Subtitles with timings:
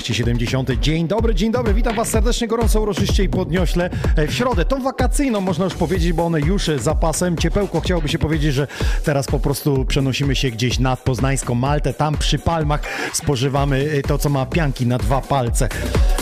[0.00, 0.70] 270.
[0.70, 4.64] Dzień dobry, dzień dobry, witam Was serdecznie, gorąco, uroczyście i podniośle e, w środę.
[4.64, 7.36] Tą wakacyjną można już powiedzieć, bo one już za pasem.
[7.36, 8.66] Ciepełko chciałoby się powiedzieć, że
[9.04, 12.82] teraz po prostu przenosimy się gdzieś nad Poznańską Maltę, tam przy palmach
[13.12, 15.68] spożywamy e, to, co ma pianki na dwa palce.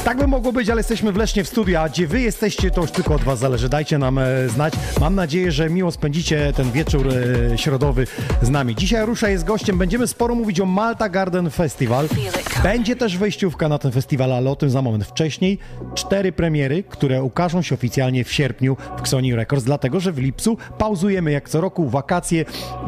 [0.05, 2.81] Tak by mogło być, ale jesteśmy w Lesznie w studiu, a gdzie Wy jesteście, to
[2.81, 3.69] już tylko od Was zależy.
[3.69, 4.75] Dajcie nam e, znać.
[5.01, 7.09] Mam nadzieję, że miło spędzicie ten wieczór
[7.57, 8.07] środowy
[8.43, 8.75] z nami.
[8.75, 12.09] Dzisiaj Rusza jest gościem, będziemy sporo mówić o Malta Garden Festival.
[12.63, 15.05] Będzie też wejściówka na ten festiwal, ale o tym za moment.
[15.05, 15.59] Wcześniej
[15.95, 20.57] cztery premiery, które ukażą się oficjalnie w sierpniu w Xoni Records, dlatego że w lipcu
[20.79, 22.45] pauzujemy jak co roku wakacje,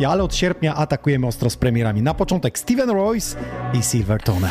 [0.08, 2.02] ale od sierpnia atakujemy ostro z premierami.
[2.02, 3.36] Na początek Steven Royce
[3.74, 4.50] i Silvertone.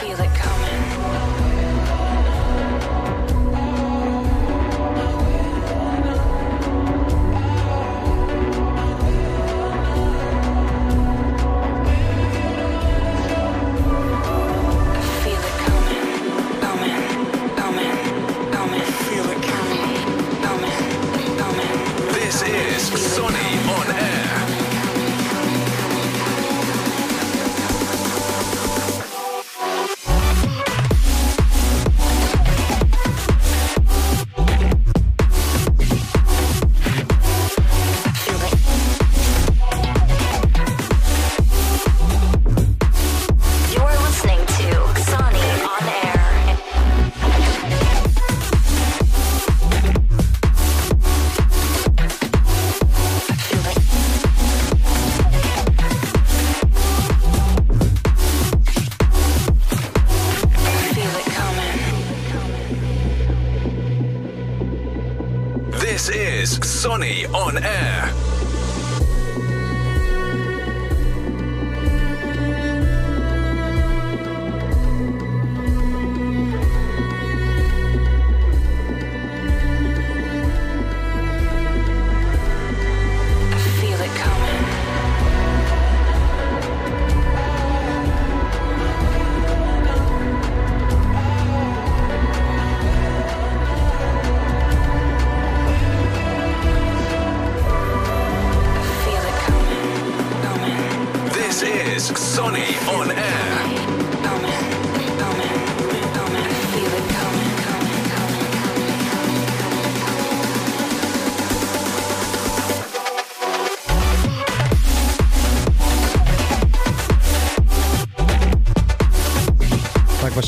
[66.30, 68.39] is Sonny on Air.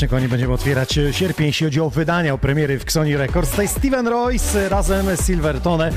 [0.02, 3.52] Właśnie, kochani, będziemy otwierać e, sierpień, jeśli chodzi o wydania, o premiery w Xoni Records.
[3.52, 5.92] Tutaj Steven Royce razem z Silvertone.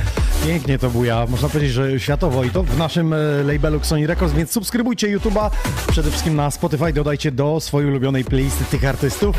[0.46, 4.34] Pięknie to buja, można powiedzieć, że światowo i to w naszym e, labelu Xoni Records,
[4.34, 5.50] więc subskrybujcie YouTube'a,
[5.90, 9.36] przede wszystkim na Spotify, dodajcie do swojej ulubionej playlisty tych artystów.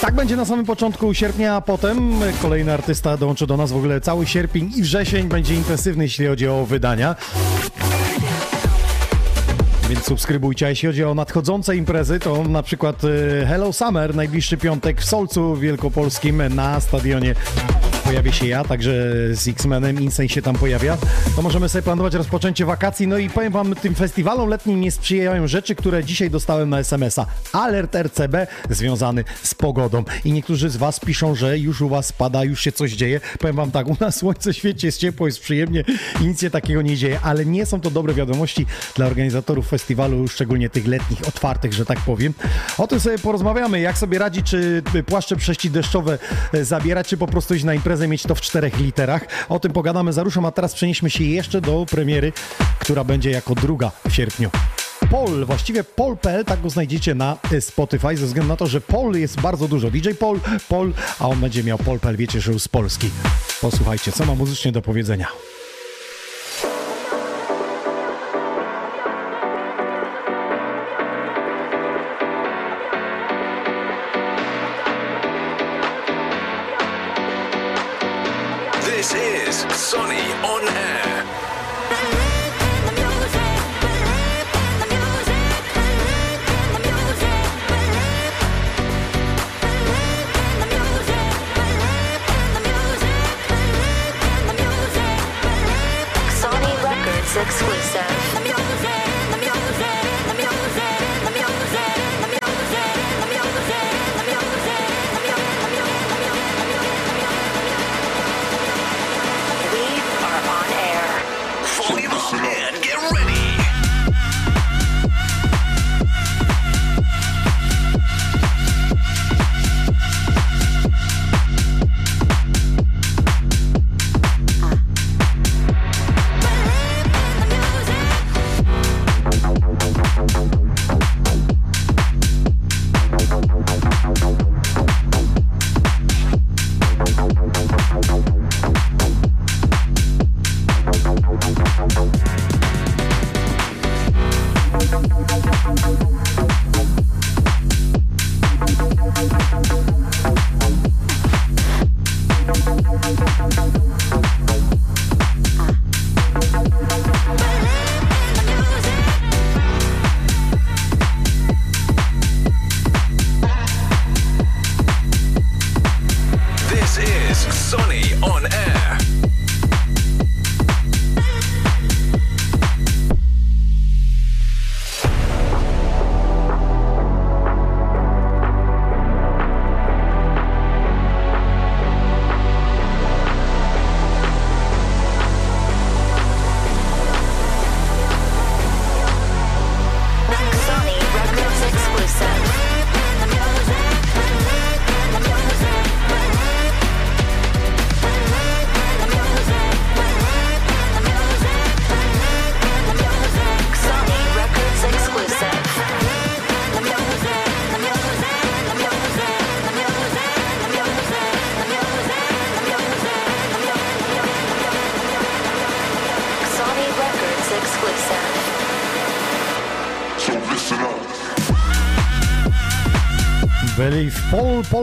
[0.00, 2.12] Tak będzie na samym początku sierpnia, a potem
[2.42, 3.72] kolejny artysta dołączy do nas.
[3.72, 7.16] W ogóle cały sierpień i wrzesień będzie intensywny, jeśli chodzi o wydania.
[10.04, 10.66] Subskrybujcie.
[10.66, 15.04] A jeśli chodzi o nadchodzące imprezy, to na przykład y, Hello Summer, najbliższy piątek w
[15.04, 17.34] Solcu Wielkopolskim na stadionie
[18.04, 18.92] pojawię się ja, także
[19.32, 20.96] z X-Menem Insane się tam pojawia,
[21.36, 23.06] to możemy sobie planować rozpoczęcie wakacji.
[23.06, 27.26] No i powiem wam, tym festiwalom letnim nie sprzyjają rzeczy, które dzisiaj dostałem na SMS-a.
[27.52, 30.04] Alert RCB związany z pogodą.
[30.24, 33.20] I niektórzy z was piszą, że już u was pada, już się coś dzieje.
[33.38, 35.84] Powiem wam tak, u nas słońce świeci, jest ciepło, jest przyjemnie
[36.20, 38.66] i nic się takiego nie dzieje, ale nie są to dobre wiadomości
[38.96, 42.34] dla organizatorów festiwalu, szczególnie tych letnich, otwartych, że tak powiem.
[42.78, 46.18] O tym sobie porozmawiamy, jak sobie radzi, czy płaszcze prześcideszczowe
[46.62, 49.26] zabierać, czy po prostu iść na imprezę mieć to w czterech literach.
[49.48, 52.32] O tym pogadamy za ruszem, a teraz przenieśmy się jeszcze do premiery,
[52.78, 54.50] która będzie jako druga w sierpniu.
[55.10, 59.40] Paul, właściwie Paul.pl, tak go znajdziecie na Spotify, ze względu na to, że Paul jest
[59.40, 59.90] bardzo dużo.
[59.90, 63.10] DJ Paul, Paul, a on będzie miał Paul.pl, wiecie, że już z Polski.
[63.60, 65.26] Posłuchajcie, co ma muzycznie do powiedzenia.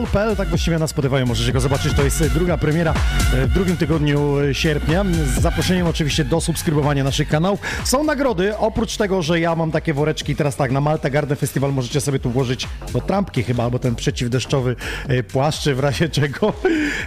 [0.01, 1.93] Pol, Pol.pl, tak właściwie na Spotify możecie go zobaczyć.
[1.93, 2.93] To jest druga premiera
[3.33, 5.03] e, w drugim tygodniu e, sierpnia.
[5.03, 7.59] Z zaproszeniem oczywiście do subskrybowania naszych kanałów.
[7.83, 11.73] Są nagrody, oprócz tego, że ja mam takie woreczki teraz tak, na Malta Garden Festival
[11.73, 14.75] możecie sobie tu włożyć do trampki chyba, albo ten przeciwdeszczowy
[15.07, 16.53] e, płaszcz, w razie czego,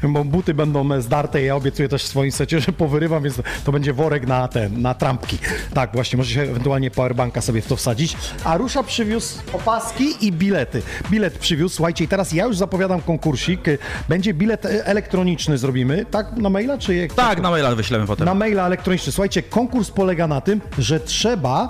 [0.02, 1.42] bo buty będą zdarte.
[1.42, 4.94] Ja obiecuję też w swoim secie, że powyrywam, więc to będzie worek na ten, na
[4.94, 5.38] trampki.
[5.74, 8.16] Tak, właśnie, możecie ewentualnie powerbanka sobie w to wsadzić.
[8.44, 10.82] A Rusza przywiózł opaski i bilety.
[11.10, 13.60] Bilet przywiózł, słuchajcie, i teraz ja już zapowiadam konkursik.
[14.08, 16.36] Będzie bilet e, elektroniczny zrobimy, tak?
[16.36, 17.14] Na maila, czy jak?
[17.14, 18.24] Tak, na maila wyślemy potem.
[18.26, 19.12] Na maila elektroniczny.
[19.12, 21.68] Słuchajcie, konkurs polega na tym, że trzeba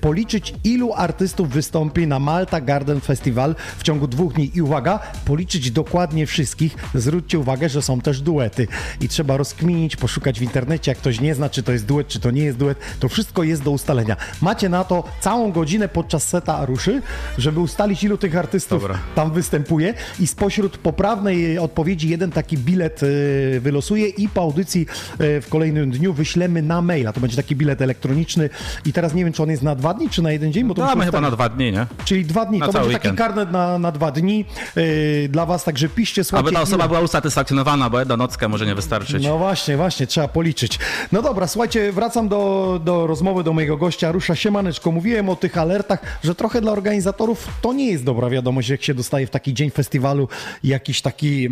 [0.00, 4.50] policzyć, ilu artystów wystąpi na Malta Garden Festival w ciągu dwóch dni.
[4.54, 6.76] I uwaga, policzyć dokładnie wszystkich.
[6.94, 8.66] Zwróćcie uwagę, że są też duety.
[9.00, 12.20] I trzeba rozkminić, poszukać w internecie, jak ktoś nie zna, czy to jest duet, czy
[12.20, 12.78] to nie jest duet.
[13.00, 14.16] To wszystko jest do ustalenia.
[14.42, 17.02] Macie na to całą godzinę podczas seta Aruszy,
[17.38, 18.98] żeby ustalić, ilu tych artystów Dobra.
[19.14, 24.86] tam występuje i spośród poprawnej odpowiedzi jeden taki bilet e, wylosuje i po audycji
[25.18, 27.12] e, w kolejnym dniu wyślemy na maila.
[27.12, 28.50] To będzie taki bilet elektroniczny
[28.86, 30.74] i teraz nie wiem, czy on jest na dwa dni, czy na jeden dzień, bo
[30.74, 31.86] to No, mamy chyba na dwa dni, nie?
[32.04, 32.58] Czyli dwa dni.
[32.58, 33.18] na to będzie taki weekend.
[33.18, 34.44] karnet na, na dwa dni
[34.76, 36.48] e, dla was, także piszcie, słuchajcie.
[36.48, 39.24] Aby ta osoba ile- była usatysfakcjonowana, bo jedna nocka może nie wystarczyć.
[39.24, 40.78] no właśnie, właśnie, trzeba policzyć.
[41.12, 44.92] No dobra, słuchajcie, wracam do, do rozmowy do mojego gościa Rusza Siemaneczko.
[44.92, 48.94] Mówiłem o tych alertach, że trochę dla organizatorów to nie jest dobra wiadomość, jak się
[48.94, 50.28] dostaje w taki dzień festiwalu
[50.64, 51.48] jakiś taki,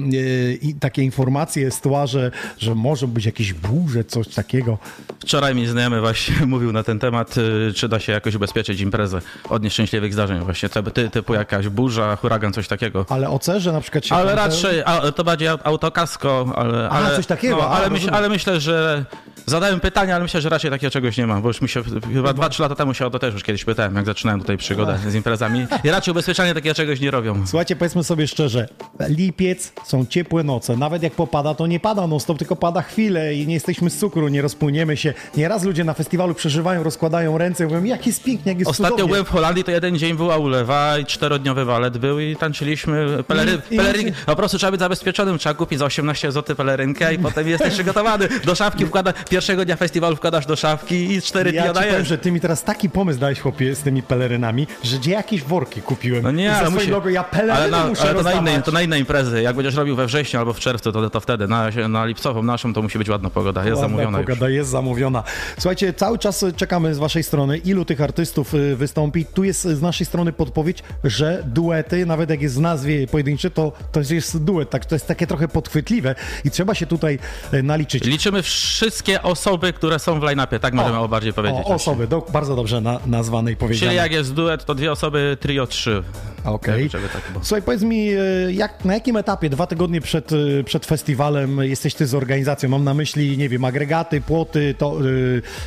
[0.63, 4.79] i takie informacje z tła, że, że może być jakieś burze, coś takiego.
[5.21, 9.21] Wczoraj mi znajomy właśnie mówił na ten temat, y, czy da się jakoś ubezpieczyć imprezę
[9.49, 13.07] od nieszczęśliwych zdarzeń właśnie, ty, ty, typu jakaś burza, huragan, coś takiego.
[13.09, 14.15] Ale OC, że na przykład się...
[14.15, 17.91] Ale raczej a, to bardziej au- autokasko, ale, Aha, ale, coś takiego, No, a, ale,
[17.91, 19.05] myśl, ale myślę, że
[19.47, 22.31] zadałem pytanie, ale myślę, że raczej takiego czegoś nie ma, bo już mi się chyba
[22.33, 25.15] 2-3 lata temu się o to też już kiedyś pytałem, jak zaczynałem tutaj przygodę z
[25.15, 27.47] imprezami i raczej ubezpieczenie takiego czegoś nie robią.
[27.47, 28.69] Słuchajcie, powiedzmy sobie szczerze,
[29.09, 33.35] lipiec, są ciepłe noce, nawet jak popada, to nie pada non stop, tylko pada chwilę
[33.35, 35.15] i nie jesteśmy z cukru, nie rozpłyniemy się.
[35.37, 39.09] Nieraz ludzie na festiwalu przeżywają, rozkładają ręce, mówią, jak jest pięknie, jak jest Ostatnio cudownie.
[39.13, 43.59] byłem w Holandii, to jeden dzień była ulewa i czterodniowy walet był i tańczyliśmy pelery,
[43.71, 44.13] i- peleryn.
[44.27, 48.29] Po prostu trzeba być zabezpieczonym, trzeba kupić za 18 zł pelerynkę i potem jesteś przygotowany.
[48.45, 52.09] Do szafki wkłada, pierwszego dnia festiwalu wkładasz do szafki i cztery dni Ja powiem, dajesz.
[52.09, 55.83] że ty mi teraz taki pomysł dałeś, chłopie, z tymi pelerynami, że gdzie jakieś worki
[55.83, 56.23] kupiłem.
[56.23, 58.73] No nie, za musi, logo, ja peleryny ale, na, muszę ale to, na inne, to
[58.73, 59.43] na inne imprezy.
[59.43, 61.49] Jak będziesz robił we wrześniu albo w czerwcu, to, to wtedy.
[61.49, 63.61] Na, na lipcową naszą to musi być ładna pogoda.
[63.65, 64.27] Jest Ładna zamówiona już.
[64.27, 65.23] pogoda jest zamówiona.
[65.59, 69.25] Słuchajcie, cały czas czekamy z waszej strony, ilu tych artystów y, wystąpi.
[69.25, 73.73] Tu jest z naszej strony podpowiedź, że duety, nawet jak jest w nazwie pojedyncze, to,
[73.93, 77.19] to jest duet, tak, to jest takie trochę podchwytliwe i trzeba się tutaj
[77.55, 78.05] y, naliczyć.
[78.05, 81.61] Liczymy wszystkie osoby, które są w line-upie, tak możemy o, bardziej powiedzieć.
[81.65, 83.91] O, osoby, do, bardzo dobrze na, nazwane i powiedziane.
[83.91, 86.03] Czyli jak jest duet, to dwie osoby, trio, trzy.
[86.45, 86.91] Okej.
[86.91, 87.23] Czego tak.
[87.43, 90.31] Słuchaj, powiedz mi, e, jak, na jakim etapie dwa tygodnie przed,
[90.65, 92.69] przed festiwalem jesteś ty z organizacją?
[92.69, 95.03] Mam na myśli, nie wiem, agregaty, płoty, to, e,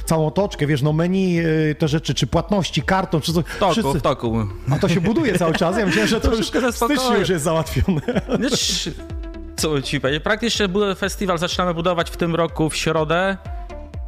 [0.06, 3.44] całą otoczkę, wiesz, no menu, e, te rzeczy, czy płatności, kartą, czy coś.
[3.46, 4.38] W toku, w toku.
[4.72, 5.78] A to się buduje cały czas.
[5.78, 8.02] Ja myślałem, że to już wszystko ze w styczniu już jest załatwione.
[8.40, 8.96] Nie, sz-
[9.56, 10.24] Co ci powiedzieć?
[10.24, 10.68] Praktycznie
[10.98, 13.38] festiwal zaczynamy budować w tym roku w środę.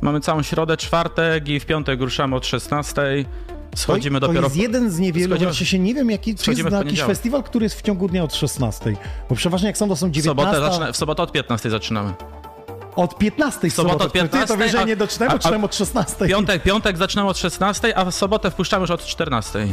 [0.02, 3.02] Mamy całą środę, czwartek i w piątek ruszamy od 16.
[3.76, 4.42] Schodzimy to, dopiero.
[4.42, 7.02] To jest jeden z niewielu, Schodzimy- znaczy się nie wiem, jaki, czy jest na jakiś
[7.02, 8.96] festiwal, który jest w ciągu dnia od 16.
[9.30, 10.52] Bo przeważnie jak są, to są w 19.
[10.56, 12.14] sobotę, zaczyna, w sobotę od 15 zaczynamy.
[12.98, 14.06] Od 15 w sobotę sobotę.
[14.06, 16.28] od Ty to 15, wiesz, że a- nie doczytałem, a- bo czytałem od 16.
[16.28, 19.68] Piątek, piątek zaczynamy od 16, a w sobotę wpuszczamy już od 14.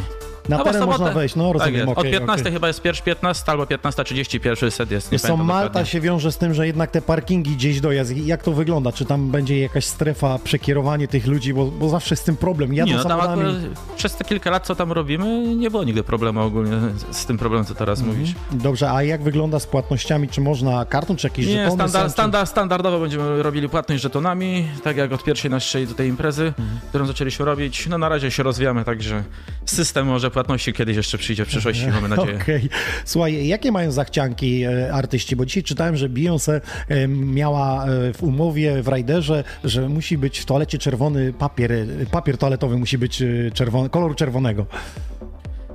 [0.48, 0.98] Na Albo teren sobotę.
[0.98, 1.74] można wejść, no tak rozumiem.
[1.88, 1.98] jest.
[1.98, 2.52] okej, Od 15 okej.
[2.52, 5.12] chyba jest pierwszy 15 albo 15.30 pierwszy set jest.
[5.12, 5.90] Nie pamiętam Malta dokładnie.
[5.90, 8.16] się wiąże z tym, że jednak te parkingi gdzieś dojazd.
[8.16, 8.92] Jak to wygląda?
[8.92, 11.54] Czy tam będzie jakaś strefa, przekierowanie tych ludzi?
[11.54, 12.74] Bo, bo zawsze z tym problem.
[12.74, 13.54] Jadą Nie, no tam akurat
[13.96, 16.76] przez te kilka lat, co tam robimy, nie było nigdy problemu ogólnie
[17.10, 18.18] z tym problemem, co teraz Mhm.
[18.18, 18.34] mówisz.
[18.52, 20.28] Dobrze, a jak wygląda z płatnościami?
[20.28, 24.68] Czy można kartą, czy jakieś Nie, żetony standard, są, standard, standardowo będziemy robili płatność żetonami,
[24.82, 26.78] tak jak od pierwszej naszej tutaj imprezy, Mhm.
[26.88, 27.86] którą zaczęliśmy robić.
[27.86, 29.22] No na razie się rozwijamy, także
[29.66, 32.38] system może płatności kiedyś jeszcze przyjdzie w przyszłości, mamy nadzieję.
[32.42, 32.68] Okej.
[33.04, 35.36] Słuchaj, jakie mają zachcianki e, artyści?
[35.36, 40.38] Bo dzisiaj czytałem, że Beyoncé e, miała e, w umowie w Riderze, że musi być
[40.38, 41.70] w toalecie czerwony papier,
[42.10, 43.22] papier toaletowy musi być
[43.54, 44.66] czerwony, koloru czerwonego.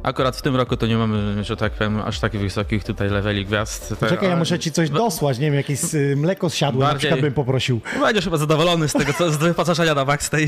[0.04, 3.46] Akurat w tym roku to nie mamy, że tak powiem, aż tak wysokich tutaj leveli
[3.46, 3.94] gwiazd.
[4.10, 7.22] Czekaj, ja muszę ci coś dosłać, nie wiem, jakieś e, mleko zsiadłe, na Bardziej- przykład
[7.22, 7.82] bym poprosił.
[8.00, 10.46] Będziesz chyba zadowolony z tego, co z wyposażenia na backstage.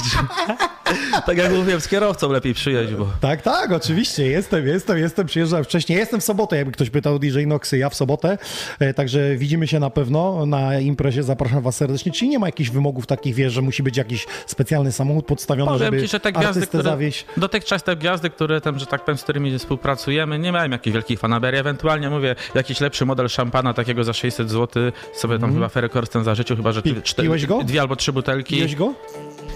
[1.26, 3.08] tak jak mówiłem, z kierowcą lepiej przyjeść, bo...
[3.22, 5.98] Tak, tak, oczywiście, jestem, jestem, jestem, przyjeżdżałem wcześniej.
[6.00, 8.38] Jestem w sobotę, jakby ktoś pytał DJ Noxy, ja w sobotę,
[8.80, 12.12] e, także widzimy się na pewno na imprezie, zapraszam was serdecznie.
[12.12, 15.86] Czyli nie ma jakichś wymogów takich, wiesz, że musi być jakiś specjalny samochód podstawiony, Powiem
[15.86, 17.26] żeby ci, że te gwiazdy, które, zawieść.
[17.38, 21.20] dotychczas te gwiazdy, które tam, że tak powiem, z którymi współpracujemy, nie miałem jakichś wielkich
[21.20, 21.60] fanaberii.
[21.60, 24.84] Ewentualnie mówię, jakiś lepszy model szampana takiego za 600 zł,
[25.14, 26.82] sobie tam chyba Ferry Korsten zażyczył, chyba, że.
[26.82, 27.64] Pi- piłeś go?
[27.64, 28.56] dwie albo trzy butelki.
[28.56, 28.94] Piłeś go?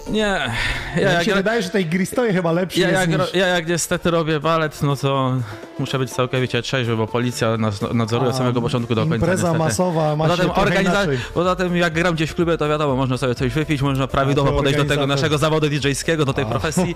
[0.10, 3.34] Nie, ja, Ja jak, się wydaje, że tej gry stoje chyba lepszy ja, jak, niż...
[3.34, 5.34] ja jak niestety robię balet, no to
[5.80, 9.16] muszę być całkowicie trzeźwy, bo policja nas nadzoruje od A, samego początku do końca.
[9.16, 9.58] Impreza niestety.
[9.60, 13.36] masowa ma Poza organiza- poza tym jak gram gdzieś w klubie, to wiadomo, można sobie
[13.36, 16.96] coś wypić, można prawidłowo A to podejść do tego naszego zawodu DJ-skiego, do tej profesji,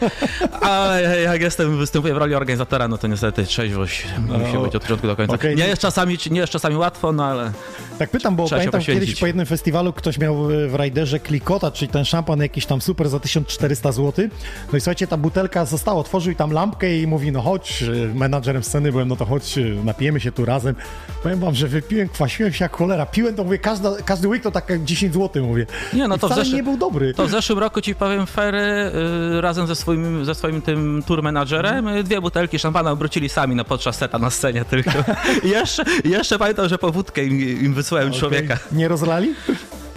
[0.61, 5.07] ale jak jestem, występuję w roli organizatora, no to niestety trzeźwość musi być od początku
[5.07, 5.33] do końca.
[5.33, 5.55] okej.
[5.55, 7.51] Nie, jest czasami, nie jest czasami łatwo, no ale
[7.99, 11.71] Tak pytam, bo Trzeba pamiętam kiedyś po jednym festiwalu ktoś miał e, w Riderze klikota,
[11.71, 14.27] czyli ten szampan jakiś tam super za 1400 zł.
[14.71, 18.15] No i słuchajcie, ta butelka została, otworzył i tam lampkę i mówi, no chodź, e,
[18.15, 20.75] menadżerem sceny byłem, no to chodź, e, napijemy się tu razem.
[21.23, 23.05] Powiem wam, że wypiłem, kwasiłem się jak cholera.
[23.05, 25.65] Piłem to, mówię, każda, każdy łyk to tak jak 10 zł, mówię.
[25.93, 27.13] Nie, no I to wcale nie był dobry.
[27.13, 28.91] To w zeszłym roku ci powiem Fery
[29.37, 33.63] y, razem ze swoim, ze swoim tym tour menadżerem dwie butelki szampana obrócili sami na
[33.63, 34.91] podczas seta na scenie tylko.
[35.43, 38.57] Jeszcze, jeszcze pamiętam, że po wódkę im, im wysłałem człowieka.
[38.71, 39.35] Nie rozlali?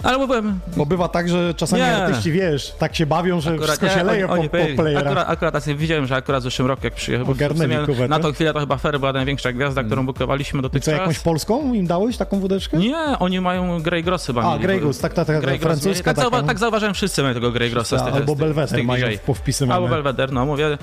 [0.03, 1.95] Ale mówiłem, Bo bywa tak, że czasami Nie.
[1.97, 5.05] artyści, wiesz, tak się bawią, że wszystko się nie, leje oni- oni po, po playerach.
[5.05, 8.33] Akurat, akurat tak widziałem, że akurat w zeszłym roku jak przyjechał, bo sumie na tą
[8.33, 10.93] chwilę to chyba Fery była największa gwiazda, którą bukowaliśmy I co, dotychczas.
[10.93, 12.77] jakąś polską im dałeś taką wódeczkę?
[12.77, 14.57] Nie, oni mają Grey Gross chyba A.
[14.59, 16.47] Grey Goose, tak, tak, tak, Grey francuska Tak, zauwa- taka.
[16.47, 19.75] tak zauważyłem, wszyscy mają tego Grey Grossa z tych Albo tych mają powpisywane.
[19.75, 20.77] Albo Belvedere, no mówię,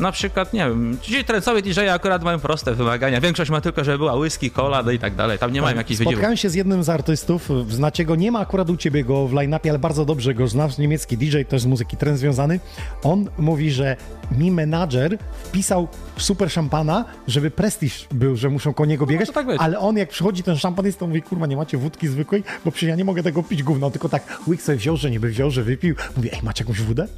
[0.00, 3.20] na przykład, nie wiem, ci trencowi DJ akurat mają proste wymagania.
[3.20, 5.38] Większość ma tylko, żeby była whisky, cola i tak dalej.
[5.38, 6.14] Tam nie mają jakichś wydziałów.
[6.14, 9.32] Spotkałem się z jednym z artystów, znacie go, nie ma akurat u ciebie go w
[9.32, 12.60] line-upie, ale bardzo dobrze go znasz, niemiecki DJ, też z muzyki trend związany.
[13.02, 13.96] On mówi, że
[14.38, 19.56] mi menadżer wpisał super szampana, żeby prestiż był, że muszą koło niego biegać, może tak
[19.58, 22.88] ale on jak przychodzi ten szampanista, to mówi, kurwa, nie macie wódki zwykłej, bo przecież
[22.88, 25.62] ja nie mogę tego pić gówno, tylko tak łyk sobie wziął, że niby wziął, że
[25.62, 25.94] wypił.
[26.16, 27.08] Mówi, ej, macie jakąś wódę?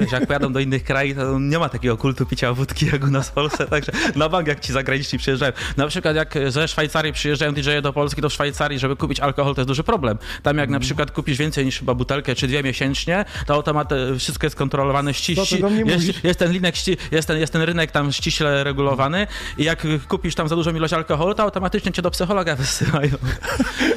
[0.00, 3.06] Wiesz, jak pojadą do innych krajów, to nie ma takiego kultu picia wódki jak u
[3.06, 5.52] nas w Polsce, także na bank jak ci zagraniczni przyjeżdżają.
[5.76, 9.54] Na przykład jak ze Szwajcarii przyjeżdżają DJ do Polski, to w Szwajcarii, żeby kupić alkohol,
[9.54, 10.18] to jest duży problem.
[10.42, 14.46] Tam jak na przykład kupisz więcej niż chyba butelkę czy dwie miesięcznie, to automat wszystko
[14.46, 15.44] jest kontrolowane ściśle.
[15.86, 19.26] Jest, jest ten linek, ści- jest ten, jest ten rynek tam ściśle regulowany
[19.58, 23.10] i jak kupisz tam za dużą ilość alkoholu, to automatycznie cię do psychologa wysyłają.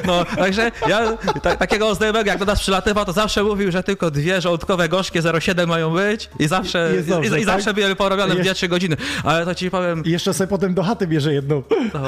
[0.06, 4.12] No, także ja ta, takiego znajomego, jak do nas przylatywał, to zawsze mówił, że tylko
[4.12, 7.56] dwie żołądkowe gorzkie 0,7 mają być i zawsze, Jest dobrze, i, i tak?
[7.56, 8.98] zawsze były porobione w Jest- 2-3 godziny.
[9.24, 11.64] Ale to ci powiem, I jeszcze sobie potem do chaty bierze jedną.
[11.92, 12.06] to,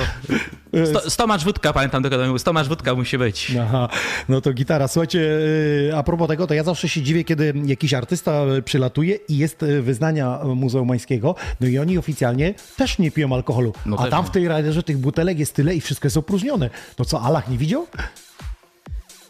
[0.85, 3.51] sto, stomacz wódka, pamiętam mówił, stomacz wódka musi być.
[3.61, 3.89] Aha,
[4.29, 4.87] no to gitara.
[4.87, 9.15] Słuchajcie, yy, a propos tego, to ja zawsze się dziwię, kiedy jakiś artysta yy, przylatuje
[9.15, 13.73] i jest yy, wyznania muzułmańskiego, no i oni oficjalnie też nie piją alkoholu.
[13.85, 14.29] No a tam nie.
[14.29, 16.69] w tej rajderze tych butelek jest tyle i wszystko jest opróżnione.
[16.95, 17.87] To co, Allah nie widział?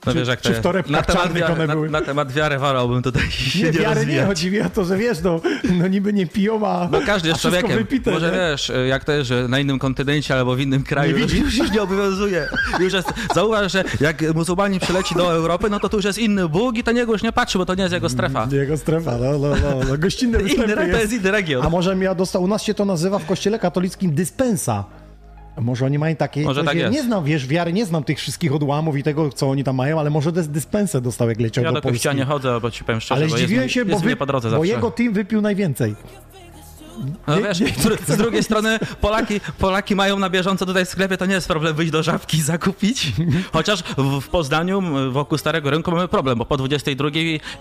[0.05, 0.63] No Czy- wiesz, jak czy to w jest.
[0.63, 1.89] torebkach na temat, wiary, one na, były?
[1.89, 4.27] na temat wiary wolałbym tutaj się Nie, nie, wiary nie, rozwijać.
[4.27, 5.41] chodzi mi o to, że wiesz, no,
[5.79, 7.77] no niby nie piją, a, No każdy jest człowiekiem.
[7.77, 8.12] wypite.
[8.12, 8.38] Może nie?
[8.38, 11.72] wiesz, jak to jest, że na innym kontynencie albo w innym kraju Nie już, już
[11.72, 12.48] nie obowiązuje.
[12.79, 16.50] Już jest, zauważ, że jak muzułmanin przyleci do Europy, no to tu już jest inny
[16.50, 18.48] Bóg i to niego już nie patrzy, bo to nie jest jego strefa.
[18.51, 19.98] Jego strefa, no, no, no, no.
[19.98, 21.00] gościnne Inny, występy to jest.
[21.01, 21.65] jest inny region.
[21.65, 24.83] A może ja dostał, u nas się to nazywa w kościele katolickim dyspensa.
[25.62, 26.41] Może oni mają takie.
[26.41, 26.93] Może tak ja jest.
[26.93, 30.00] Nie znam, wiesz, wiary, nie znam tych wszystkich odłamów i tego, co oni tam mają,
[30.00, 31.98] ale może des dyspensę dostał, jak leciał Ja do do Polski.
[31.98, 34.15] kościoła nie chodzę, bo ci powiem szczerze, ale bo zdziwiłem jest, się, bo, wy, mnie
[34.15, 35.95] po drodze bo jego team wypił najwięcej.
[37.27, 40.89] No Nie- wiesz, nie- z, z drugiej strony Polaki, Polaki mają na bieżąco tutaj w
[40.89, 43.12] sklepie, to nie jest problem wyjść do żabki i zakupić.
[43.53, 47.10] Chociaż w, w Poznaniu, wokół Starego Rynku mamy problem, bo po 22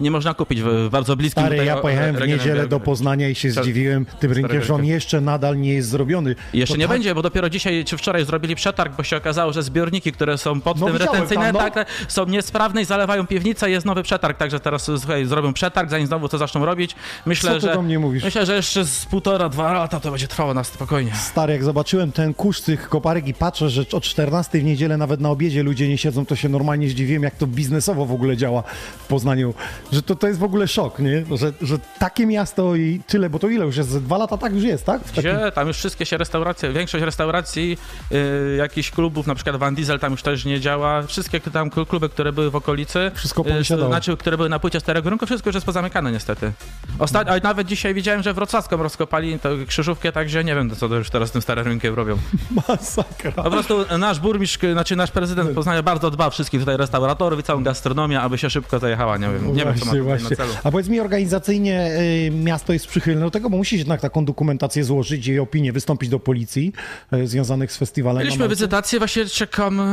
[0.01, 3.35] nie można kupić w, w bardzo bliskim Stary, ja pojechałem w niedzielę do Poznania i
[3.35, 6.35] się zdziwiłem tym rynkiem, że on jeszcze nadal nie jest zrobiony.
[6.53, 9.53] Jeszcze To nie tak- będzie, bo dopiero dzisiaj czy wczoraj zrobili przetarg, bo się okazało,
[9.53, 11.71] że zbiorniki, które są pod No tym retencyjne, tam, no.
[11.71, 16.07] tak, są niesprawne i zalewają piwnicę, jest nowy przetarg, także teraz słuchaj, zrobią przetarg, zanim
[16.07, 16.95] znowu to zaczną robić.
[17.27, 18.25] Myślę, Co ty że do mnie mówisz?
[18.25, 21.13] myślę, że jeszcze z półtora, dwa lata to będzie trwało na spokojnie.
[21.15, 25.21] Stary, jak zobaczyłem ten kurz tych koparek i patrzę, że o 14 w niedzielę nawet
[25.21, 28.63] na obiedzie ludzie nie siedzą, to się normalnie zdziwiłem, jak to biznesowo w ogóle działa
[28.99, 29.55] w Poznaniu.
[29.93, 31.25] Że to, to jest w ogóle szok, nie?
[31.37, 33.99] Że, że takie miasto i tyle, bo to ile już jest?
[33.99, 35.03] Dwa lata tak już jest, tak?
[35.05, 37.79] W takim- Gdzie tam już wszystkie się restauracje, większość restauracji,
[38.11, 41.03] yy, jakichś klubów, na przykład Van Diesel tam już też nie działa.
[41.03, 44.81] Wszystkie tam kl- kluby, które były w okolicy, Wszystko yy, znaczy, które były na płycie
[44.81, 46.53] Starego Rynku, wszystko już jest pozamykane niestety.
[46.99, 49.12] Osta- a nawet dzisiaj widziałem, że wrocławską rozkopali
[49.42, 52.18] tę krzyżówkę, także nie wiem, co to już teraz z tym Starym Rynkiem robią.
[52.68, 53.33] Masakra.
[53.33, 57.42] Po prostu nasz burmistrz, znaczy nasz prezydent Poznania bardzo dba o wszystkich tutaj restauratorów i
[57.42, 59.16] całą gastronomię, aby się szybko zajechała.
[59.16, 60.31] Nie wiem, nie wiem co ma Właśnie, właśnie.
[60.31, 60.53] na celu.
[60.64, 61.90] A powiedz mi, organizacyjnie
[62.27, 66.09] y, miasto jest przychylne do tego, bo musisz jednak taką dokumentację złożyć i opinię, wystąpić
[66.09, 66.72] do policji
[67.12, 68.22] y, związanych z festiwalem.
[68.25, 69.85] Mieliśmy wizytację, właśnie czekam e,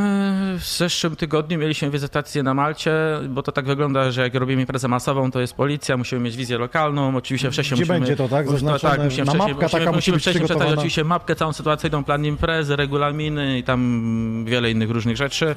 [0.58, 2.92] w zeszłym tygodniu, mieliśmy wizytację na Malcie,
[3.28, 6.58] bo to tak wygląda, że jak robimy imprezę masową, to jest policja, musimy mieć wizję
[6.58, 7.98] lokalną, oczywiście wcześniej Gdzie musimy...
[8.00, 8.50] będzie to, tak?
[8.50, 11.36] Zaznaczone tak, musimy na wcześniej, mapka musimy, taka musi musimy być wcześniej przeczytać oczywiście mapkę
[11.36, 15.54] całą sytuacyjną, plan imprezy, regulaminy i tam wiele innych różnych rzeczy.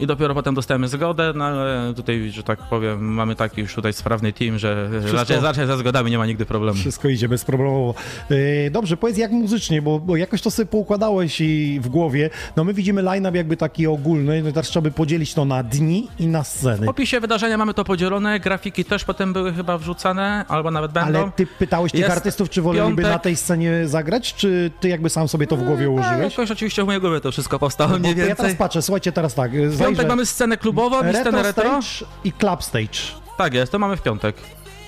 [0.00, 3.92] I dopiero potem dostajemy zgodę, no ale tutaj, że tak powiem, mamy taki już tutaj
[3.92, 6.78] sprawny team, że raczej, raczej ze zgodami nie ma nigdy problemu.
[6.78, 7.94] Wszystko idzie bezproblemowo.
[8.30, 12.30] Yy, dobrze, powiedz jak muzycznie, bo, bo jakoś to sobie poukładałeś i w głowie.
[12.56, 16.08] No my widzimy line-up jakby taki ogólny, no teraz trzeba by podzielić to na dni
[16.18, 16.86] i na sceny.
[16.86, 21.18] W opisie wydarzenia mamy to podzielone, grafiki też potem były chyba wrzucane, albo nawet będą.
[21.18, 23.04] Ale ty pytałeś tych Jest artystów, czy woleliby piątek.
[23.06, 26.32] na tej scenie zagrać, czy ty jakby sam sobie to w głowie Tak, ułożyłeś?
[26.32, 28.56] jakoś oczywiście w mojej głowie to wszystko powstało mniej ja teraz więcej.
[28.56, 29.50] patrzę, słuchajcie, teraz tak.
[29.52, 31.80] W piątek mamy scenę klubową i scenę retro.
[32.24, 32.98] i club stage.
[33.38, 34.36] Tak jest, to mamy w piątek.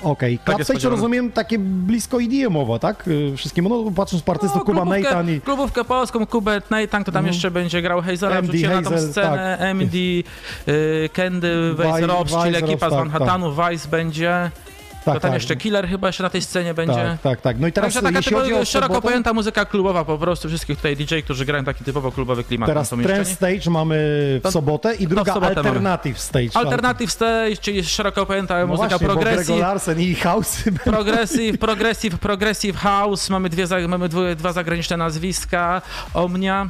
[0.02, 3.08] Okej, Tak club stage rozumiem takie blisko EDM-owo, tak?
[3.08, 5.40] Y, Wszystkim, no patrząc po artystów, Kuba klubówkę, Nathan i...
[5.40, 9.10] klubówkę polską, Kubet, Nathan, to tam jeszcze będzie grał Hazela, MD wrzuciłem na tą Hazel,
[9.10, 9.96] scenę, MD,
[10.68, 14.50] y, Candy, Weiss Robs, czyli ekipa z tak, Manhattanu, Vice będzie,
[15.04, 16.94] Tak, to tam tak, jeszcze Killer chyba jeszcze na tej scenie będzie.
[16.94, 17.58] tak, tak, tak.
[17.60, 20.48] No i teraz Także taka chodzi typowo, o szeroko sobotę, pojęta muzyka klubowa po prostu,
[20.48, 22.68] wszystkich tutaj DJ, którzy grają taki typowo klubowy klimat.
[22.68, 23.96] teraz są trend stage mamy
[24.44, 25.68] w sobotę i druga sobotę mamy.
[25.68, 26.48] alternative stage.
[26.54, 29.58] Alternative stage, czyli szeroko pojęta No muzyka właśnie, progresji.
[29.58, 35.82] Larsen i House Progressive, progressive, progressive house, mamy, dwie, mamy dwie, dwa zagraniczne nazwiska,
[36.14, 36.68] Omnia,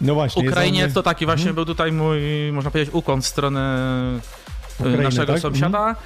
[0.00, 0.50] No właśnie.
[0.50, 2.20] Ukrainiec, on- to taki właśnie był tutaj mój,
[2.52, 3.78] można powiedzieć, ukłon w stronę
[4.80, 5.42] y, Ukrainy, naszego tak?
[5.42, 5.96] sąsiada.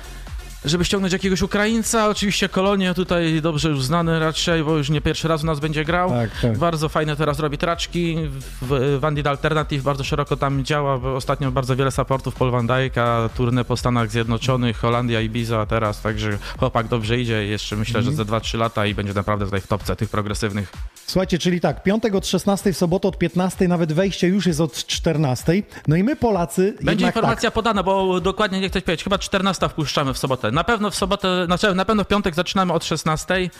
[0.64, 5.28] Żeby ściągnąć jakiegoś Ukraińca, oczywiście Kolonie tutaj dobrze już znany raczej, bo już nie pierwszy
[5.28, 6.10] raz u nas będzie grał.
[6.10, 6.58] Tak, tak.
[6.58, 8.16] Bardzo fajne teraz robi traczki.
[8.62, 10.98] W Vandit Alternative bardzo szeroko tam działa.
[10.98, 16.00] bo Ostatnio bardzo wiele supportów Paul Van Dijk'a, turne po Stanach Zjednoczonych, Holandia, Ibiza teraz,
[16.02, 18.16] także chłopak dobrze idzie jeszcze myślę, Mhm.
[18.16, 20.72] że za 2-3 lata i będzie naprawdę tutaj w topce tych progresywnych.
[21.06, 24.86] Słuchajcie, czyli tak, piątek od 16, w sobotę od 15, nawet wejście już jest od
[24.86, 25.62] 14.
[25.88, 27.16] No i my Polacy Będzie jednak tak.
[27.22, 30.47] informacja podana, bo dokładnie nie chcę powiedzieć, chyba 14 wpuszczamy w sobotę.
[30.52, 33.50] Na pewno w sobotę, znaczy na pewno w piątek zaczynamy od 16.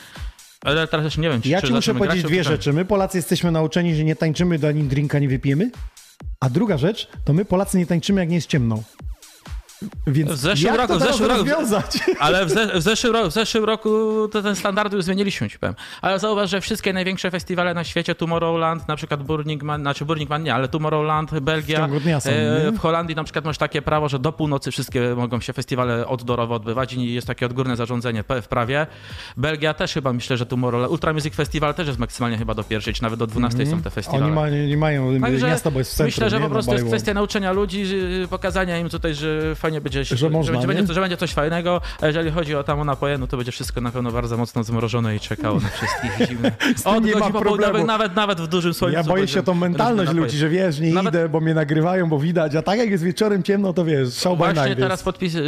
[0.64, 2.72] Ale teraz jeszcze nie wiem, czy Ja ci muszę grać, powiedzieć czy dwie rzeczy.
[2.72, 5.70] My Polacy jesteśmy nauczeni, że nie tańczymy, do ani drinka nie wypijemy.
[6.40, 8.82] A druga rzecz, to my Polacy nie tańczymy, jak nie jest ciemno.
[10.06, 11.98] Więc W zeszłym jak roku- to w zeszłym roku- rozwiązać?
[12.20, 13.88] Ale w, ze, w, zeszłym roku, w zeszłym roku
[14.32, 15.74] to ten standard już zmieniliśmy, ci powiem.
[16.02, 20.30] Ale zauważ, że wszystkie największe festiwale na świecie, Tomorrowland, na przykład Burning Man, znaczy Burning
[20.30, 21.88] Man nie, ale Tomorrowland, Belgia,
[22.20, 22.72] są, nie?
[22.72, 26.54] w Holandii na przykład masz takie prawo, że do północy wszystkie mogą się festiwale outdoorowo
[26.54, 28.86] odbywać i jest takie odgórne zarządzenie w prawie.
[29.36, 32.94] Belgia też chyba myślę, że Tomorrowland, Ultra Music Festival też jest maksymalnie chyba do pierwszej,
[32.94, 34.24] czy nawet do 12 są te festiwale.
[34.26, 36.06] Oni ma, nie mają Także miasta, bo jest w centrum.
[36.06, 36.44] myślę, że nie?
[36.44, 36.98] po prostu jest Bywall.
[36.98, 37.84] kwestia nauczenia ludzi,
[38.30, 40.74] pokazania im tutaj, że fajnie będzie, Że można, będzie, nie?
[40.74, 43.52] będzie, że będzie coś fajnego, a jeżeli chodzi o tam o napoje, no to będzie
[43.52, 46.52] wszystko na pewno bardzo mocno zmrożone i czekało na wszystkich zimne.
[46.84, 47.86] Od nie ma problemu.
[47.86, 48.96] nawet, nawet w dużym słońcu.
[48.96, 52.18] Ja boję się tą mentalność ludzi, że wiesz, nie Nawet- idę, bo mnie nagrywają, bo
[52.18, 55.34] widać, a tak jak jest wieczorem ciemno, to wiesz, show by Właśnie night teraz podpis,
[55.34, 55.42] yy,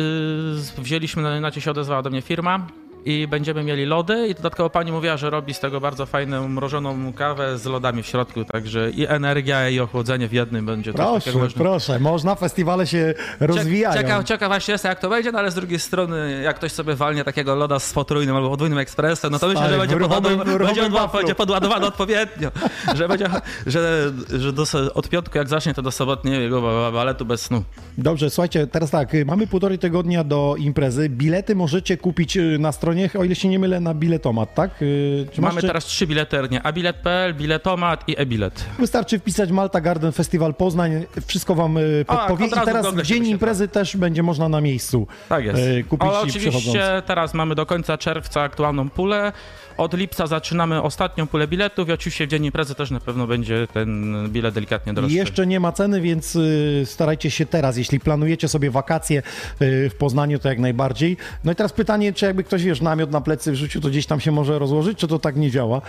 [0.79, 2.67] wzięliśmy, na- inaczej się odezwała do mnie firma
[3.05, 7.13] i będziemy mieli lody i dodatkowo pani mówiła, że robi z tego bardzo fajną mrożoną
[7.13, 10.93] kawę z lodami w środku, także i energia i ochłodzenie w jednym będzie.
[10.93, 14.03] Proszę, proszę, można, festiwale się rozwijają.
[14.03, 16.95] Ciekaw, ciekaw właśnie jest, jak to wejdzie, no ale z drugiej strony, jak ktoś sobie
[16.95, 20.23] walnie takiego loda z potrójnym albo podwójnym ekspresem, no to myślę, że będzie, w ruchomym-
[20.23, 22.51] podładowany, w ruchomym będzie, będzie podładowany odpowiednio.
[22.99, 23.27] że będzie,
[23.67, 27.63] że, że do, od piątku jak zacznie, to do sobotniego baletu bez snu.
[27.99, 31.09] Dobrze, słuchajcie, teraz tak, y, mamy półtorej tygodnia do imprezy.
[31.09, 34.83] Bilety możecie kupić y, na stronie stronie, o ile się nie mylę, na biletomat, tak?
[34.83, 35.67] Y, Czy Mamy czy...
[35.67, 38.65] teraz trzy bileternie, abilet.pl, biletomat i e-bilet.
[38.79, 43.03] Wystarczy wpisać Malta Garden Festival Poznań, wszystko wam y, A, podpowie od i teraz w
[43.03, 45.59] dzień imprezy też będzie można na miejscu Tak jest.
[45.63, 49.33] y, kupić Ale oczywiście teraz mamy do końca czerwca aktualną pulę.
[49.81, 53.67] Od lipca zaczynamy ostatnią pulę biletów i oczywiście w dzień imprezy też na pewno będzie
[53.73, 55.17] ten bilet delikatnie droższy.
[55.17, 59.19] Jeszcze nie ma ceny, więc y, starajcie się teraz, jeśli planujecie sobie wakacje
[59.63, 61.17] y, w Poznaniu, to jak najbardziej.
[61.45, 64.21] No i teraz pytanie, czy jakby ktoś, wiesz, namiot na plecy wrzucił, to gdzieś tam
[64.21, 65.81] się może rozłożyć, czy to tak nie działa?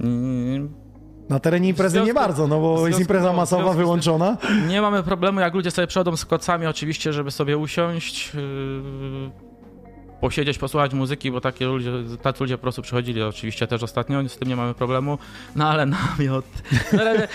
[0.00, 0.68] Mm,
[1.28, 3.62] Na terenie imprezy W związku- nie bardzo, no bo w jest związku- impreza w masowa
[3.62, 4.36] związku wyłączona.
[4.68, 8.40] Nie mamy problemu, jak ludzie sobie przychodzą z kocami, oczywiście, żeby sobie usiąść, yy,
[10.26, 11.90] posiedzieć, posłuchać muzyki, bo takie ludzie,
[12.22, 15.18] tacy ludzie po prostu przychodzili oczywiście też ostatnio, z tym nie mamy problemu,
[15.56, 16.44] no ale namiot...
[16.92, 17.14] No, ale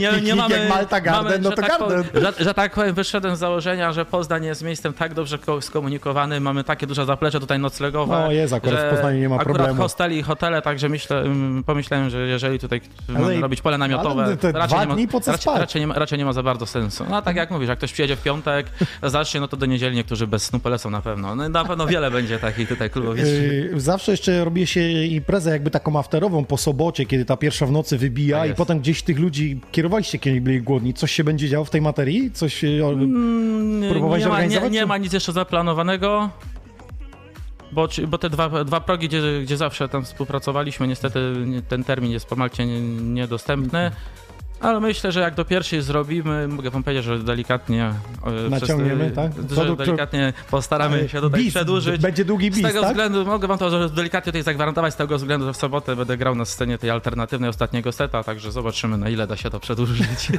[0.00, 2.04] Jak piknik, jak Malta Garden, no że to tak Garden.
[2.14, 6.40] Że, że tak powiem, wyszedłem z założenia, że Poznań jest miejscem tak dobrze ko- skomunikowany,
[6.40, 8.20] mamy takie duże zaplecze tutaj noclegowe.
[8.24, 9.82] No, jest, akurat że w Poznaniu nie ma akurat problemu.
[9.82, 14.24] hosteli i hotele, także myślę, mm, pomyślałem, że jeżeli tutaj mamy i- robić pole namiotowe,
[14.24, 16.32] ale raczej, dwa nie ma, dni po co raczej, raczej, nie ma, raczej nie ma
[16.32, 17.04] za bardzo sensu.
[17.10, 18.66] No a tak jak mówisz, jak ktoś przyjedzie w piątek,
[19.02, 21.34] zacznie, no to do niedzieli niektórzy bez snu polecą na pewno.
[21.34, 23.18] No na pewno wiele będzie takich tutaj klubów.
[23.18, 27.72] Yy, Zawsze jeszcze robi się imprezę jakby taką afterową po sobocie, kiedy ta pierwsza w
[27.72, 30.94] nocy wybija Tak i potem gdzieś tych ludzi kierowaliście, kiedy byli głodni.
[30.94, 32.30] Coś się będzie działo w tej materii?
[32.30, 32.92] Coś yy, o-
[33.90, 34.72] próbowałeś nie, ma, nie, organizować?
[34.72, 36.30] nie czy- ma nic jeszcze zaplanowanego.
[37.72, 42.10] Bo, bo te dwa, dwa progi, gdzie, gdzie zawsze tam współpracowaliśmy, niestety nie- ten termin
[42.12, 43.90] jest po Malcie nie- niedostępny.
[44.60, 47.92] Ale myślę, że jak do pierwszej zrobimy, mogę wam powiedzieć, że delikatnie
[48.46, 49.32] e, Naciągniemy, tak?
[49.54, 52.02] Że delikatnie postaramy się tutaj Bis, przedłużyć.
[52.02, 52.90] Będzie długi Z bis, tego tak?
[52.90, 56.34] względu, mogę wam to delikatnie tutaj zagwarantować, z tego względu, że w sobotę będę grał
[56.34, 60.28] na scenie tej alternatywnej ostatniego seta, także zobaczymy na ile da się to przedłużyć.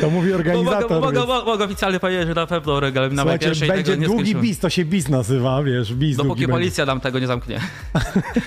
[0.00, 0.90] To mówi organizator.
[0.90, 4.40] mogę, mogę, mogę, mogę oficjalnie powiedzieć, że na pewno regal na pierwszej będzie długi skończymy.
[4.40, 7.60] bis, to się bis nazywa, wiesz, bis Dopóki policja nam tego nie zamknie.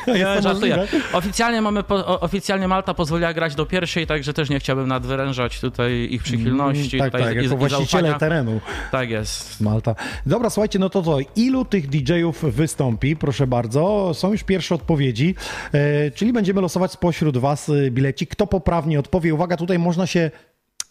[0.07, 0.87] Ja żartuję.
[1.13, 6.07] Oficjalnie mamy, po, oficjalnie Malta pozwoliła grać do pierwszej, także też nie chciałbym nadwyrężać tutaj
[6.11, 6.97] ich przychylności.
[6.97, 8.19] Tak, tutaj tak, i- jako i właściciele zaufania.
[8.19, 8.61] terenu.
[8.91, 9.61] Tak jest.
[9.61, 9.95] Malta.
[10.25, 13.15] Dobra, słuchajcie, no to to, ilu tych DJ-ów wystąpi?
[13.15, 15.35] Proszę bardzo, są już pierwsze odpowiedzi,
[15.73, 18.29] e, czyli będziemy losować spośród was e, bilecik.
[18.29, 19.33] Kto poprawnie odpowie?
[19.33, 20.31] Uwaga, tutaj można się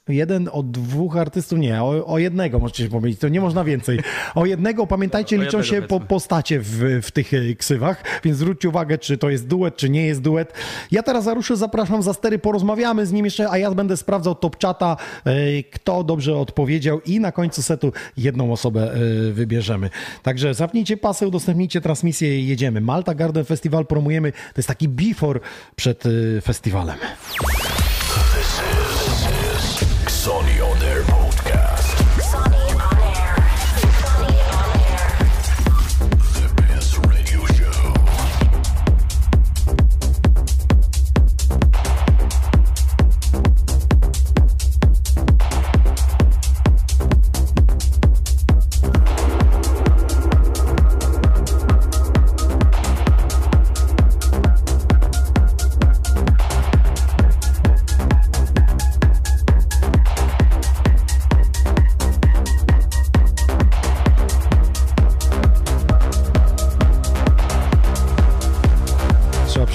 [0.09, 4.01] jeden od dwóch artystów, nie, o, o jednego możecie się pomylić, to nie można więcej.
[4.35, 8.69] O jednego, pamiętajcie, O liczą się po, postacie w, w tych e, ksywach, więc zwróćcie
[8.69, 10.53] uwagę, czy to jest duet, czy nie jest duet.
[10.91, 14.57] Ja teraz Zaruszę zapraszam za stery, porozmawiamy z nim jeszcze, a ja będę sprawdzał top
[14.57, 19.91] czata, e, kto dobrze odpowiedział i na końcu setu jedną osobę e, wybierzemy.
[20.23, 22.81] Także zapnijcie pasy, udostępnijcie transmisję i jedziemy.
[22.81, 25.41] Malta Garden Festival promujemy, to jest taki before
[25.77, 26.05] przed
[26.43, 26.97] festiwalem.
[30.29, 30.58] Sony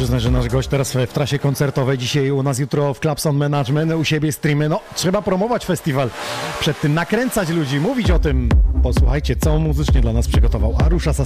[0.03, 3.91] przyznać, że nasz gość teraz w trasie koncertowej, dzisiaj u nas jutro w Clubson Management,
[3.91, 4.69] u siebie streamy.
[4.69, 6.09] No, trzeba promować festiwal,
[6.59, 8.49] przed tym nakręcać ludzi, mówić o tym.
[8.83, 10.75] Posłuchajcie, co muzycznie dla nas przygotował.
[10.85, 11.23] A rusza za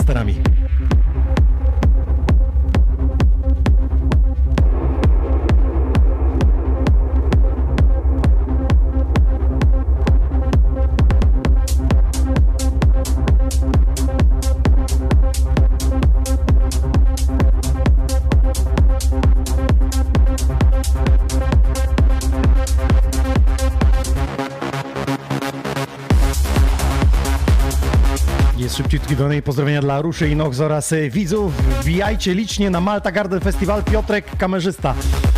[28.78, 31.54] szybciutki do niej pozdrowienia dla Ruszy i Nox oraz y, widzów.
[31.82, 33.84] Wbijajcie licznie na Malta Garden Festival.
[33.84, 34.94] Piotrek, kamerzysta,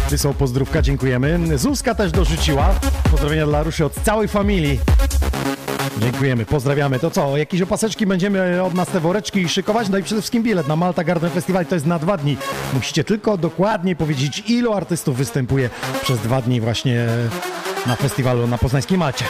[0.10, 1.58] wysłał pozdrówka, dziękujemy.
[1.58, 2.70] Zuzka też dorzuciła.
[3.12, 4.80] Pozdrowienia dla Ruszy od całej familii.
[6.02, 7.00] Dziękujemy, pozdrawiamy.
[7.00, 9.90] To co, jakieś opaseczki będziemy od nas te woreczki szykować?
[9.90, 12.38] No i przede wszystkim bilet na Malta Garden Festival to jest na dwa dni.
[12.74, 15.70] Musicie tylko dokładnie powiedzieć, ilu artystów występuje
[16.02, 17.08] przez dwa dni właśnie
[17.86, 19.26] na festiwalu na Poznańskiej Malcie.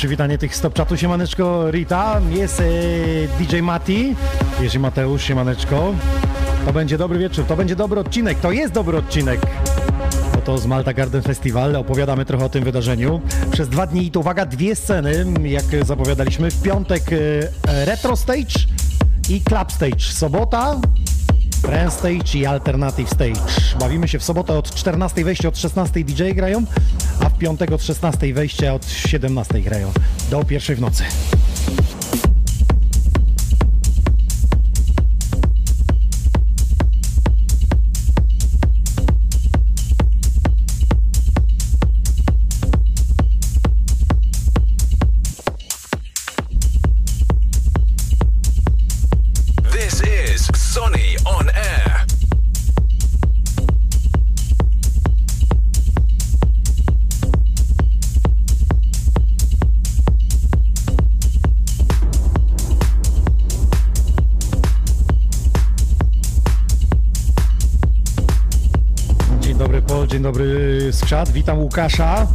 [0.00, 0.96] Przywitanie tych stop czatu.
[0.96, 2.64] Siemaneczko Rita, jest e,
[3.38, 4.16] DJ Mati,
[4.60, 5.94] jest Mateusz, siemaneczko.
[6.66, 9.40] To będzie dobry wieczór, to będzie dobry odcinek, to jest dobry odcinek.
[10.38, 13.20] Oto z Malta Garden Festival, opowiadamy trochę o tym wydarzeniu.
[13.52, 16.50] Przez dwa dni, i to uwaga, dwie sceny, jak zapowiadaliśmy.
[16.50, 18.58] W piątek e, Retro Stage
[19.28, 20.00] i Club Stage.
[20.00, 20.76] Sobota
[21.62, 23.40] Trend Stage i Alternative Stage.
[23.80, 26.64] Bawimy się w sobotę od 14 wejście, od 16 DJ grają,
[27.20, 29.92] a w piątek od 16 wejście, od 17 grają.
[30.30, 31.04] Do pierwszej w nocy.
[71.10, 72.26] Skrzat, witam Łukasza.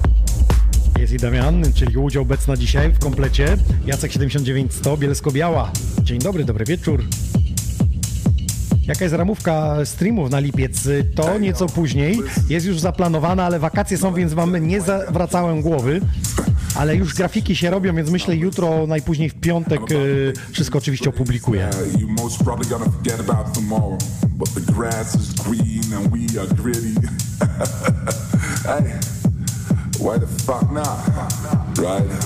[1.00, 3.58] Jest i Damian, czyli udział obecna dzisiaj w komplecie.
[3.86, 5.72] Jacek 79100, Bielsko-Biała.
[6.04, 7.04] Dzień dobry, dobry wieczór.
[8.88, 10.90] Jaka jest ramówka streamów na lipiec?
[11.16, 12.20] To nieco później.
[12.50, 16.02] Jest już zaplanowana, ale wakacje są, więc wam nie zawracałem głowy.
[16.76, 21.70] Ale już grafiki się robią, więc myślę jutro, najpóźniej w piątek y, wszystko oczywiście opublikuję.
[28.66, 28.82] Hey,
[30.00, 30.88] why the fuck not?
[31.78, 32.26] Right?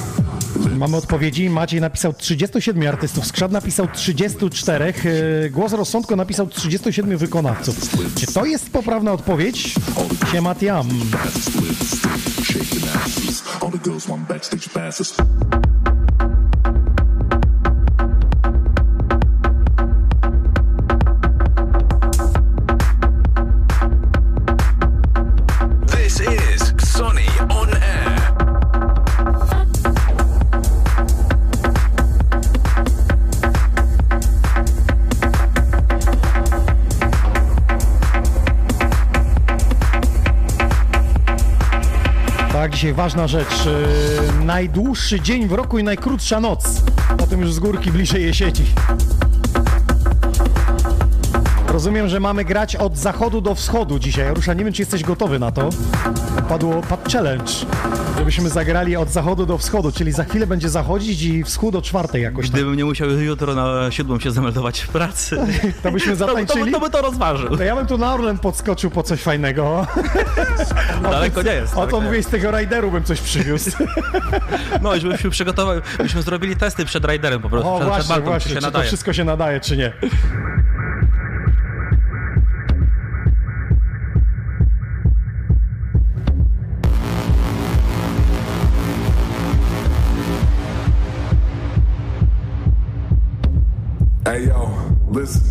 [0.78, 1.50] Mamy odpowiedzi.
[1.50, 7.76] Maciej napisał 37 artystów, Skrzat napisał 34, y, Głos Rozsądku napisał 37 wykonawców.
[8.16, 9.76] Czy to jest poprawna odpowiedź?
[10.32, 10.90] Siematiam.
[12.44, 12.80] Shaking
[42.80, 43.66] dzisiaj ważna rzecz.
[43.66, 46.84] y, najdłuższy dzień w roku i najkrótsza noc.
[47.24, 48.66] O tym już z górki bliżej jesieni.
[51.68, 54.34] Rozumiem, że mamy grać od zachodu do wschodu dzisiaj.
[54.34, 55.70] Rusza, nie wiem, czy jesteś gotowy na to.
[56.50, 57.52] Padło, padł challenge,
[58.20, 62.22] żebyśmy zagrali od zachodu do wschodu, czyli za chwilę będzie zachodzić i wschód o czwartej
[62.24, 62.54] jakoś tak.
[62.54, 65.38] Gdybym nie musiał jutro na siódmą się zameldować w pracy,
[65.84, 66.72] To byśmy to, to, zatańczyli?
[66.72, 67.58] to by to rozważył.
[67.58, 69.88] To ja bym tu na Orlen podskoczył po coś fajnego.
[71.04, 71.78] Daleko nie jest.
[71.78, 73.72] O to mówię, z tego rajderu bym coś przywiózł.
[74.82, 78.10] No, już byśmy przygotowali, byśmy zrobili testy przed Riderem po prostu, O przed, przed właśnie,
[78.10, 79.92] Maltą, czy właśnie, się czy to wszystko się nadaje, czy nie.
[95.20, 95.44] Listen.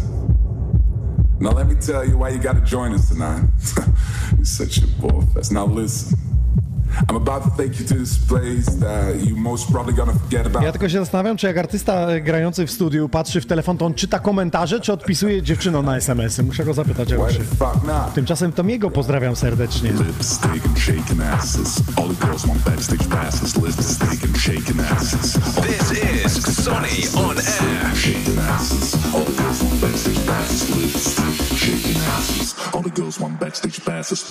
[1.41, 3.45] Now let me tell you why you gotta join us tonight.
[4.37, 4.87] You're such a
[5.35, 5.53] fest.
[5.53, 6.28] Now listen.
[10.63, 13.95] Ja tylko się zastanawiam, czy jak artysta grający w studiu patrzy w telefon, to on
[13.95, 16.43] czyta komentarze, czy odpisuje dziewczynom na SMS-y.
[16.43, 17.39] Muszę go zapytać, jak się.
[18.15, 19.91] Tymczasem Tomiego pozdrawiam serdecznie.
[19.91, 21.83] Lipstick and shaking asses.
[21.97, 23.57] All the girls want backstage passes.
[23.57, 25.37] Lipstick and shaking asses.
[25.57, 27.97] All This is Sonny on air.
[27.97, 28.95] shaking asses.
[29.15, 30.77] All the girls want backstage passes.
[30.77, 32.55] Lipstick, shaking asses.
[32.75, 34.27] All the girls want backstage passes.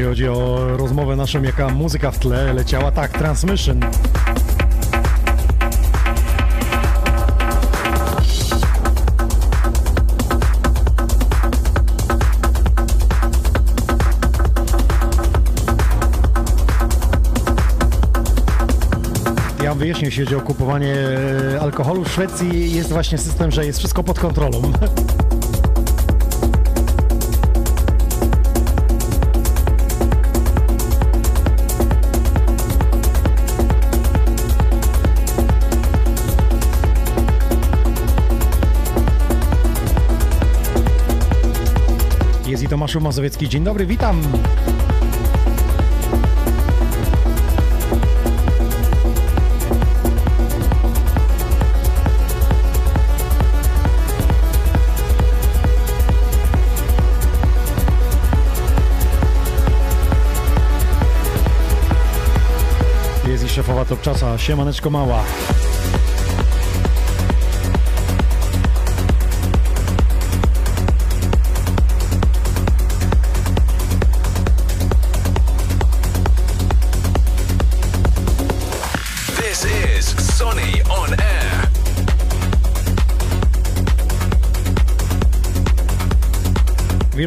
[0.00, 2.92] Jeśli chodzi o rozmowę naszą, jaka muzyka w tle leciała.
[2.92, 3.80] Tak, Transmission.
[19.62, 20.94] Ja wyjaśnię, jeśli chodzi o kupowanie
[21.54, 24.62] e, alkoholu w Szwecji, jest właśnie system, że jest wszystko pod kontrolą.
[42.90, 43.48] Tomaszów Mazowiecki.
[43.48, 44.22] Dzień dobry, witam.
[63.28, 65.24] Jest i szefowa Topczasa, siemaneczko mała.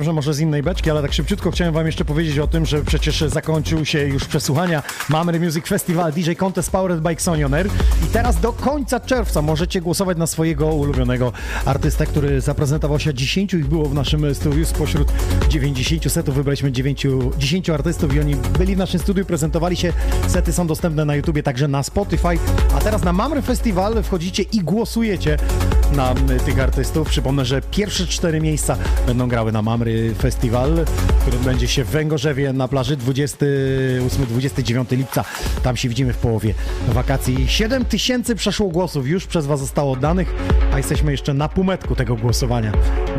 [0.04, 2.66] Wiem, że może z innej beczki, ale tak szybciutko chciałem wam jeszcze powiedzieć o tym,
[2.66, 7.68] że przecież zakończył się już przesłuchania Mamry Music Festival DJ Contest Powered by Xonioner.
[8.04, 11.32] I teraz do końca czerwca możecie głosować na swojego ulubionego
[11.66, 15.08] artystę, który zaprezentował się 10 ich było w naszym studiu, spośród
[15.50, 19.94] 90 setów wybraliśmy 9, 10 artystów i oni byli w naszym studiu, prezentowali się,
[20.28, 22.38] sety są dostępne na YouTubie, także na Spotify,
[22.76, 25.38] a teraz na Mamry Festival wchodzicie i głosujecie
[25.96, 26.16] na y,
[26.46, 27.10] tych artystów.
[27.10, 28.78] Przypomnę, że pierwsze cztery miejsca
[29.08, 30.86] będą grały na Mamry Festival,
[31.22, 35.26] który będzie się w Węgorzewie na plaży 28-29 lipca.
[35.64, 36.54] Tam się widzimy w połowie
[36.88, 37.48] wakacji.
[37.48, 40.34] 7 tysięcy przeszło głosów, już przez Was zostało oddanych,
[40.74, 42.72] a jesteśmy jeszcze na półmetku tego głosowania.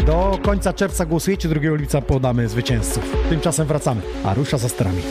[0.07, 3.05] Do końca czerwca głosujecie, 2 lipca podamy zwycięzców.
[3.29, 5.03] Tymczasem wracamy, a rusza za sterami.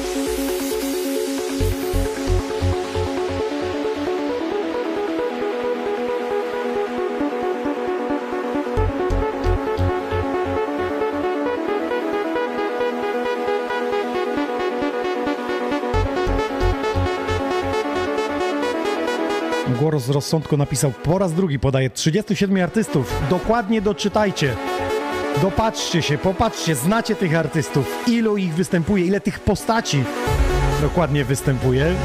[20.03, 23.21] Głos rozsądku napisał po raz drugi, podaje 37 artystów.
[23.29, 24.55] Dokładnie doczytajcie.
[25.41, 28.07] Dopatrzcie się, popatrzcie, znacie tych artystów.
[28.07, 30.03] Ilu ich występuje, ile tych postaci
[30.81, 31.95] dokładnie występuje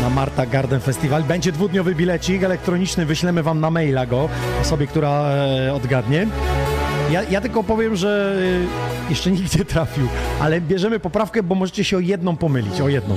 [0.00, 1.24] na Marta Garden Festival.
[1.24, 4.28] Będzie dwudniowy bilecik elektroniczny, wyślemy wam na maila go,
[4.60, 6.26] osobie, która e, odgadnie.
[7.10, 8.36] Ja, ja tylko powiem, że
[9.06, 10.08] e, jeszcze nikt nie trafił,
[10.40, 13.16] ale bierzemy poprawkę, bo możecie się o jedną pomylić, o jedną.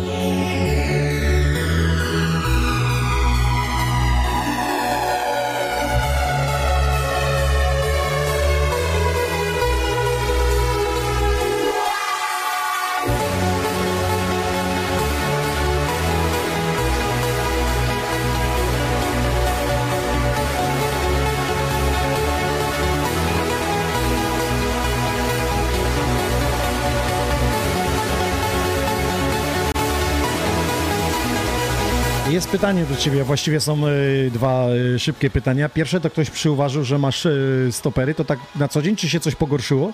[32.50, 35.70] Jest pytanie do ciebie, właściwie są y, dwa y, szybkie pytania.
[35.70, 39.20] Pierwsze to ktoś przyuważył, że masz y, stopery, to tak na co dzień, czy się
[39.20, 39.94] coś pogorszyło?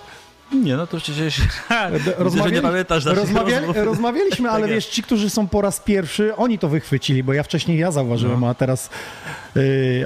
[0.52, 1.40] Nie, no to przecież...
[2.18, 3.66] Rozmawiali- nie pamiętasz rozmawiali.
[3.74, 7.42] Rozmawialiśmy, ale Tak wiesz, ci, którzy są po raz pierwszy, oni to wychwycili, bo ja
[7.42, 8.48] wcześniej ja zauważyłem, No.
[8.48, 8.90] a teraz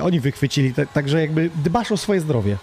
[0.03, 0.74] oni wychwycili.
[0.74, 2.57] Tak- Także jakby dbasz o swoje zdrowie.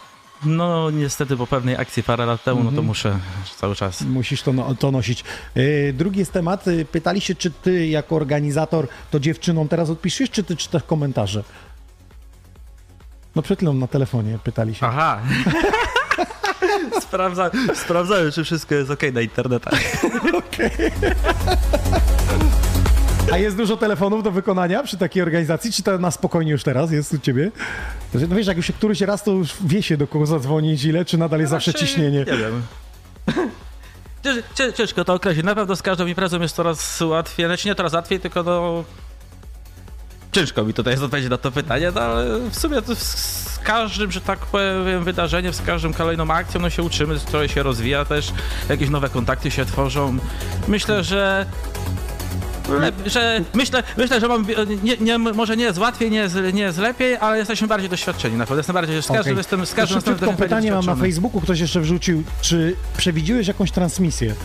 [0.45, 3.19] No niestety po pewnej akcji parę lat temu, no to muszę
[3.57, 4.01] cały czas.
[4.01, 5.23] Musisz to, no, to nosić.
[5.57, 6.67] Y, drugi jest temat.
[6.67, 11.43] Y, Pytali się, czy ty jako organizator to dziewczynom teraz odpiszesz, czy ty czytasz komentarze?
[13.35, 14.85] No przed chwilą na telefonie pytali się.
[14.87, 15.19] Aha.
[17.01, 19.73] Sprawdza, sprawdzałem, czy wszystko jest ok na internetach.
[23.31, 25.71] A jest dużo telefonów do wykonania przy takiej organizacji?
[25.71, 27.51] Czy to na spokojnie już teraz jest u ciebie?
[28.13, 31.05] No wiesz, jak już się któryś raz, to już wie się do kogo zadzwonić, ile,
[31.05, 32.19] czy nadal jest zawsze Raczej ciśnienie?
[32.19, 32.61] Nie wiem.
[34.23, 35.45] Cięż- cię- Ciężko to określić.
[35.45, 37.45] Na pewno z każdą imprezą jest coraz łatwiej.
[37.45, 38.83] Znaczy nie coraz łatwiej, tylko no...
[40.31, 44.11] Ciężko mi tutaj jest odpowiedzieć na to pytanie, no ale w sumie to z, każdym,
[44.11, 48.33] że tak powiem, wydarzeniem, z każdą kolejną akcją, no się uczymy, trochę się rozwija też,
[48.69, 50.17] jakieś nowe kontakty się tworzą.
[50.67, 51.45] Myślę, że
[53.05, 54.45] że myślę, myślę, że mam,
[54.83, 58.37] nie, nie, może nie jest łatwiej, nie jest, nie jest lepiej, ale jesteśmy bardziej doświadczeni
[58.37, 58.57] na pewno.
[58.57, 59.37] Jestem bardziej, z każdym Okej.
[59.37, 60.95] jestem, z każdym pytanie mam na.
[60.95, 64.35] Facebooku, ktoś jeszcze wrzucił, czy przewidziłeś jakąś transmisję?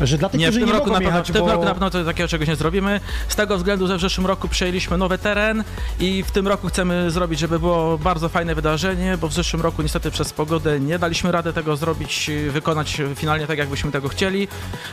[0.00, 1.42] Że dla tych, Nie, w którzy tym, nie roku mogą na pewno, jechać, w tym
[1.42, 1.52] bo...
[1.52, 3.00] roku na pewno takiego czegoś nie zrobimy.
[3.28, 5.64] Z tego względu, że w zeszłym roku przejęliśmy nowy teren
[6.00, 9.82] i w tym roku chcemy zrobić, żeby było bardzo fajne wydarzenie, bo w zeszłym roku
[9.82, 14.48] niestety przez pogodę nie daliśmy rady tego zrobić, wykonać finalnie tak, jakbyśmy tego chcieli.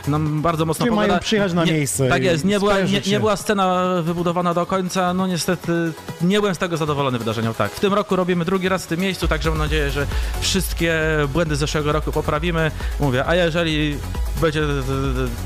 [0.08, 3.20] Nam bardzo mocno Czyli mają przyjechać na nie, miejsce Tak jest, nie była, nie, nie
[3.20, 5.92] była scena wybudowana do końca, no niestety
[6.22, 7.54] nie byłem z tego zadowolony wydarzeniem.
[7.54, 10.06] Tak, w tym roku robimy drugi raz w tym miejscu, także mam nadzieję, że
[10.40, 11.00] wszystkie
[11.32, 12.70] błędy z zeszłego roku poprawimy.
[13.00, 13.96] Mówię, a jeżeli
[14.40, 14.62] będzie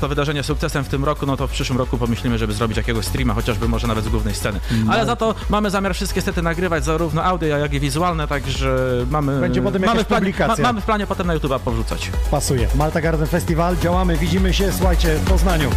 [0.01, 3.05] to wydarzenie sukcesem w tym roku, no to w przyszłym roku pomyślimy, żeby zrobić jakiegoś
[3.05, 4.59] streama, chociażby może nawet z głównej sceny.
[4.71, 4.89] Mm.
[4.89, 8.77] Ale za to mamy zamiar wszystkie sety nagrywać, zarówno audio, jak i wizualne, także
[9.11, 9.39] mamy...
[9.39, 10.63] Będzie potem mamy w planie, publikacja.
[10.63, 12.11] mamy w planie potem na YouTube'a powrzucać.
[12.31, 12.67] Pasuje.
[12.75, 15.69] Malta Garden Festival, działamy, widzimy się, słuchajcie, w Poznaniu.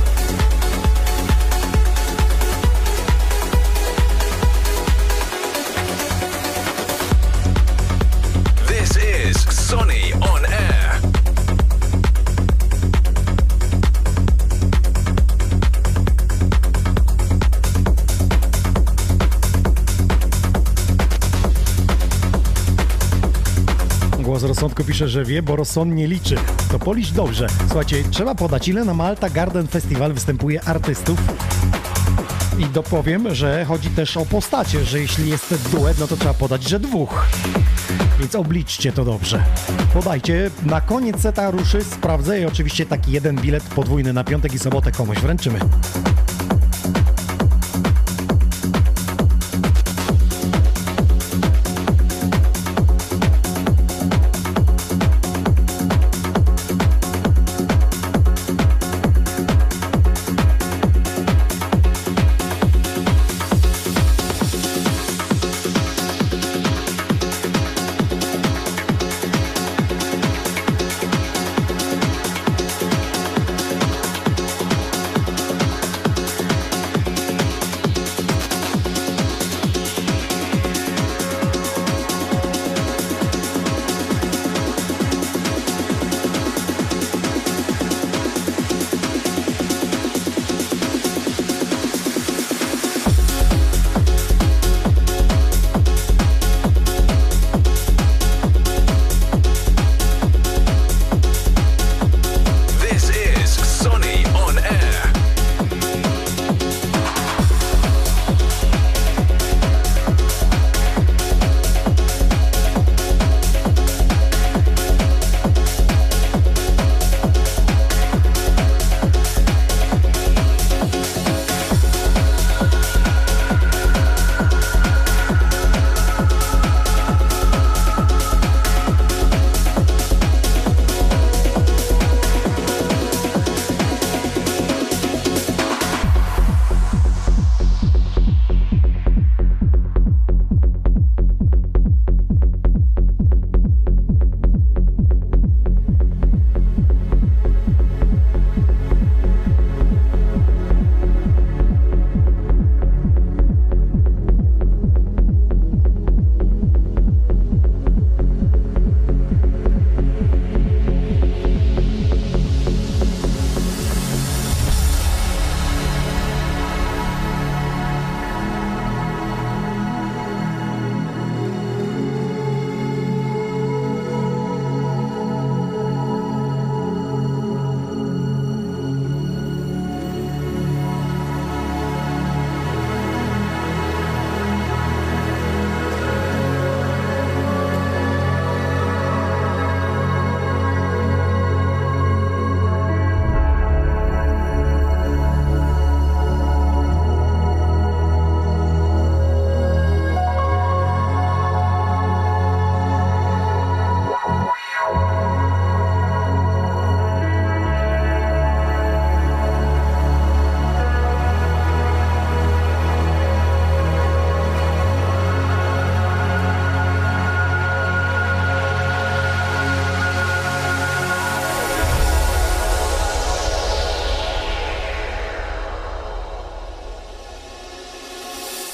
[24.62, 26.36] Rozsądku pisze, że wie, bo rozsąd nie liczy.
[26.70, 27.46] To policz dobrze.
[27.66, 31.18] Słuchajcie, trzeba podać, ile na Malta Garden Festival występuje artystów.
[32.58, 36.68] I dopowiem, że chodzi też o postacie, że jeśli jest duet, no to trzeba podać,
[36.68, 37.26] że dwóch.
[38.20, 39.44] Więc obliczcie to dobrze.
[39.94, 40.50] Podajcie.
[40.66, 44.92] Na koniec seta ruszy, sprawdzę i oczywiście taki jeden bilet podwójny na piątek i sobotę
[44.92, 45.58] komuś wręczymy.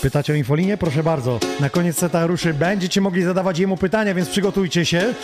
[0.08, 0.76] Pytacie o infolinię?
[0.76, 1.38] Proszę bardzo.
[1.60, 2.54] Na koniec seta ruszy.
[2.54, 5.14] Będziecie mogli zadawać jemu pytania, więc przygotujcie się.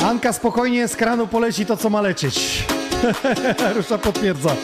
[0.00, 2.64] Anka spokojnie z kranu poleci to, co ma lecieć.
[3.76, 4.56] Rusza potwierdza.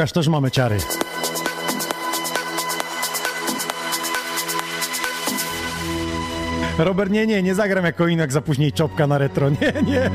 [0.00, 0.78] Łukasz, też mamy ciary.
[6.78, 9.50] Robert, nie, nie, nie zagram jako inak za później czopka na retro.
[9.60, 10.10] Nie, nie.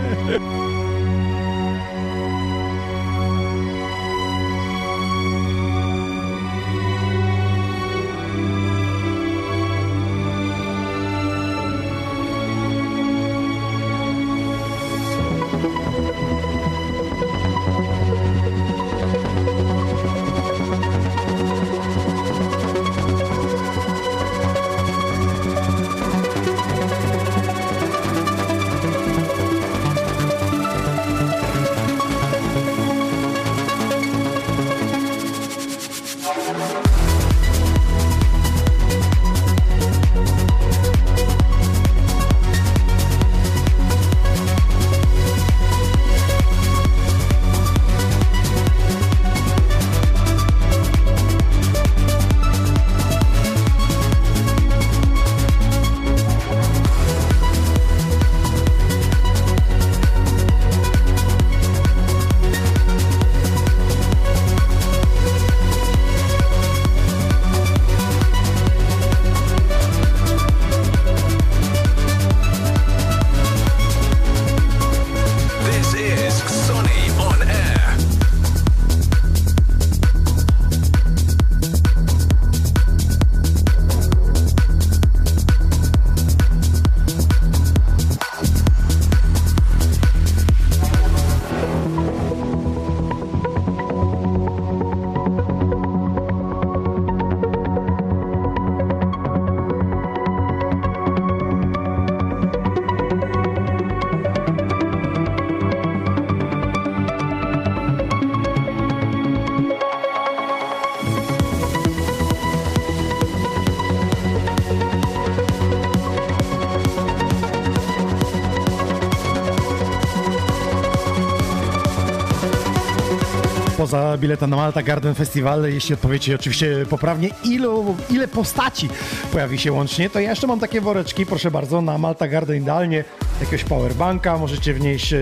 [123.96, 128.90] Poza biletem na Malta Garden Festival, jeśli odpowiecie oczywiście poprawnie, ilu, ile postaci
[129.32, 133.04] pojawi się łącznie, to ja jeszcze mam takie woreczki, proszę bardzo, na Malta Garden idealnie
[133.40, 135.18] jakiegoś powerbanka, możecie wnieść e,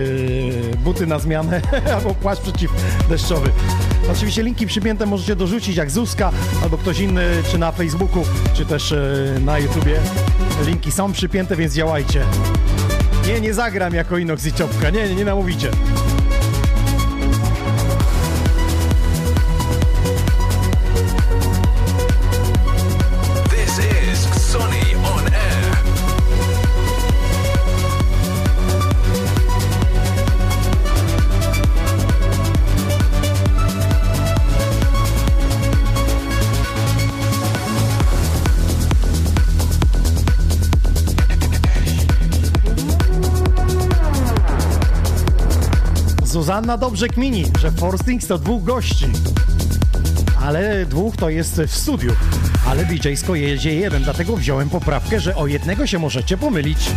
[0.78, 1.60] buty na zmianę
[1.96, 3.50] albo płaszcz przeciwdeszczowy.
[4.12, 6.30] Oczywiście linki przypięte możecie dorzucić jak Zuzka
[6.62, 10.00] albo ktoś inny, czy na Facebooku, czy też e, na YouTubie.
[10.66, 12.24] Linki są przypięte, więc działajcie.
[13.26, 15.70] Nie, nie zagram jako Inox i Czopka, nie, nie, nie namówicie.
[46.54, 49.06] Zuzanna dobrze kmini, że Forstings to dwóch gości.
[50.42, 52.12] Ale dwóch to jest w studiu.
[52.66, 56.90] Ale DJ-sko jedzie jeden, dlatego wziąłem poprawkę, że o jednego się możecie pomylić.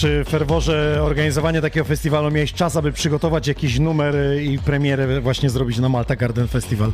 [0.00, 5.20] Czy w ferworze organizowania takiego festiwalu miałeś czas, aby przygotować jakiś numer y, i premierę
[5.20, 6.92] właśnie zrobić na Malta Garden Festival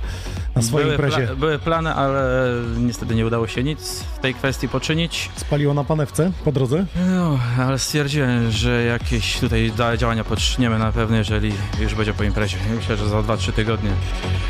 [0.56, 1.26] na swojej Były, imprezie.
[1.32, 5.30] pla- były plany, ale niestety nie udało się nic w tej kwestii poczynić.
[5.36, 6.86] Spaliło na panewce po drodze?
[7.16, 12.56] No, ale stwierdziłem, że jakieś tutaj działania poczniemy na pewno, jeżeli już będzie po imprezie.
[12.76, 13.90] Myślę, że za 2-3 tygodnie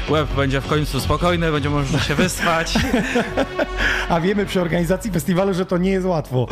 [0.08, 2.74] łeb będzie w końcu spokojny, będzie można się wyspać.
[4.08, 6.46] A wiemy przy organizacji festiwalu, że to nie jest łatwo.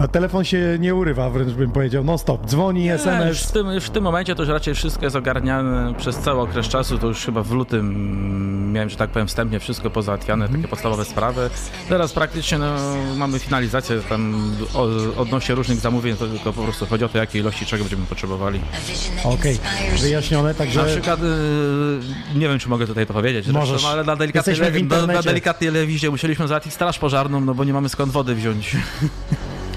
[0.00, 2.46] A telefon się nie urywa wręcz bym powiedział, non stop.
[2.46, 3.48] Dzwoni, Nie, już SMS.
[3.48, 6.68] w, tym, już w tym momencie to już raczej wszystko jest ogarniane przez cały okres
[6.68, 10.68] czasu, to już chyba w lutym mm, miałem, że tak powiem, wstępnie wszystko pozałatwiane, takie
[10.68, 11.50] podstawowe sprawy.
[11.88, 12.76] Teraz praktycznie no,
[13.16, 14.88] mamy finalizację tam o,
[15.20, 18.60] odnośnie różnych zamówień, to tylko po prostu chodzi o to, jakiej ilości czego będziemy potrzebowali.
[19.24, 19.58] Okej,
[20.00, 20.80] wyjaśnione, także...
[20.82, 23.68] Na przykład, y, nie wiem, czy mogę tutaj to powiedzieć, Możesz.
[23.68, 27.72] zresztą, ale na delikatnej, na, na delikatnej lewizie musieliśmy załatwić straż pożarną, no bo nie
[27.72, 28.76] mamy skąd wody wziąć.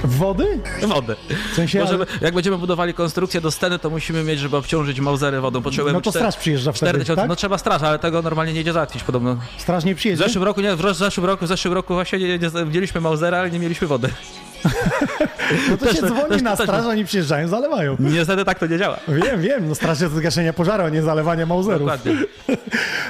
[0.04, 0.60] Wody?
[0.88, 1.16] Wodę.
[1.52, 5.42] W sensie, Możemy, jak będziemy budowali konstrukcję do sceny, to musimy mieć, żeby obciążyć mauzery
[5.42, 5.62] wodą.
[5.62, 7.30] Potrzebujemy no to straż przyjeżdża wtedy, 4000, tak?
[7.30, 9.38] No trzeba straż, ale tego normalnie nie idzie załatwić podobno.
[9.58, 10.24] Straż nie W przyjedzie?
[10.24, 13.52] zeszłym roku, nie, w zeszłym roku, w zeszłym roku właśnie nie, nie, mieliśmy mauzera, ale
[13.52, 14.10] nie mieliśmy wody.
[15.70, 17.96] No to też się to- dzwoni też- na też- straż, oni przyjeżdżają, zalewają.
[18.00, 18.98] Niestety tak to nie działa.
[19.08, 21.80] Wiem, wiem, no straż jest od gaszenia pożaru, a nie zalewania mauzerów.
[21.80, 22.14] Dokładnie.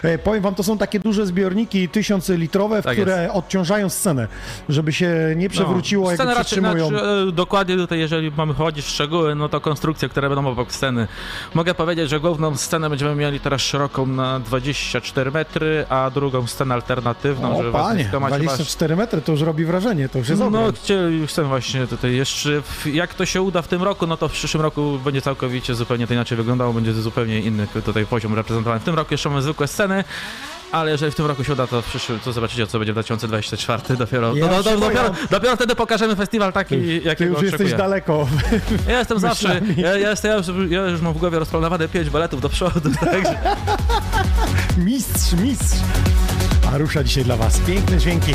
[0.03, 4.27] E, Powiem wam, to są takie duże zbiorniki, tysiące litrowe, w Tak które odciążają scenę,
[4.69, 6.23] żeby się nie przewróciło, jak No.
[6.23, 6.87] Scenę raczej, przytrzymują.
[6.87, 10.71] znaczy, e, dokładnie tutaj, jeżeli mamy chodzić w szczegóły, no to konstrukcje, które będą obok
[10.71, 11.07] sceny.
[11.53, 16.73] Mogę powiedzieć, że główną scenę będziemy mieli teraz szeroką na 24 metry, a drugą scenę
[16.75, 20.29] alternatywną, O żeby panie, nie skłamać, chyba 24 metry to już robi wrażenie, to już
[20.29, 20.73] jest No, ogrom.
[21.43, 24.61] Chcę właśnie tutaj jeszcze, jak to się uda w tym roku, no to w przyszłym
[24.61, 28.79] roku będzie całkowicie zupełnie to inaczej wyglądało, będzie zupełnie inny tutaj poziom reprezentowany.
[28.79, 30.03] W tym roku jeszcze mamy zwykłe sceny,
[30.71, 32.95] ale jeżeli w tym roku się uda, to w przyszłym, to zobaczycie, co będzie w
[32.95, 34.35] 2024 dopiero.
[34.35, 37.77] Ja no, się no, dopiero, dopiero wtedy pokażemy festiwal taki, Ty jakiego już jesteś oczekuję.
[37.77, 38.27] daleko.
[38.89, 42.09] Ja jestem zawsze, ja, ja, jestem, ja, już, ja już mam w głowie rozplanowane 5
[42.09, 43.39] baletów do przodu, także
[44.77, 45.77] mistrz, mistrz.
[46.73, 48.33] A rusza dzisiaj dla was piękne dźwięki.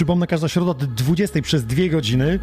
[0.00, 2.38] Przypomnę, każda środa od 20 przez dwie godziny.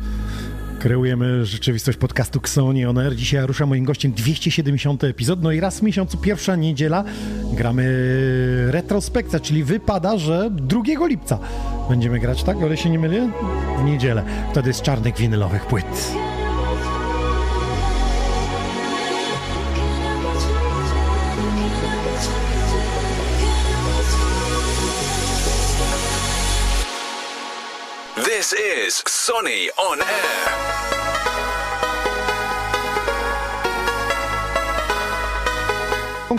[0.79, 3.15] Kreujemy rzeczywistość podcastu Xoni On Air.
[3.15, 5.43] Dzisiaj rusza moim gościem 270 epizod.
[5.43, 7.03] No i raz w miesiącu, pierwsza niedziela,
[7.53, 7.85] gramy
[8.71, 11.39] retrospekcja, czyli wypada, że 2 lipca
[11.89, 12.57] będziemy grać, tak?
[12.63, 13.29] Ale się nie mylę?
[13.81, 14.23] W niedzielę.
[14.51, 15.86] Wtedy z czarnych winylowych płyt.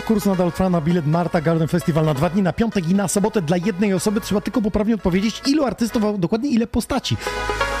[0.09, 3.57] Trwa na bilet Marta Garden Festival na dwa dni, na piątek i na sobotę dla
[3.57, 4.21] jednej osoby.
[4.21, 7.17] Trzeba tylko poprawnie odpowiedzieć, ilu artystów, a dokładnie ile postaci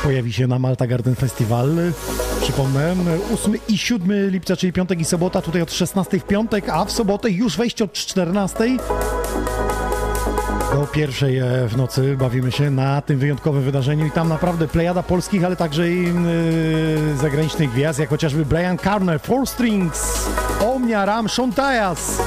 [0.03, 1.75] pojawi się na Malta Garden Festival.
[2.41, 2.95] Przypomnę,
[3.33, 6.91] 8 i 7 lipca, czyli piątek i sobota, tutaj od 16 w piątek, a w
[6.91, 8.77] sobotę już wejście od 14
[10.73, 15.03] do pierwszej e, w nocy bawimy się na tym wyjątkowym wydarzeniu i tam naprawdę plejada
[15.03, 20.29] polskich, ale także i yy, zagranicznych gwiazd, jak chociażby Brian Carner, Four Strings,
[20.61, 22.21] Omnia Ram, Shontajas.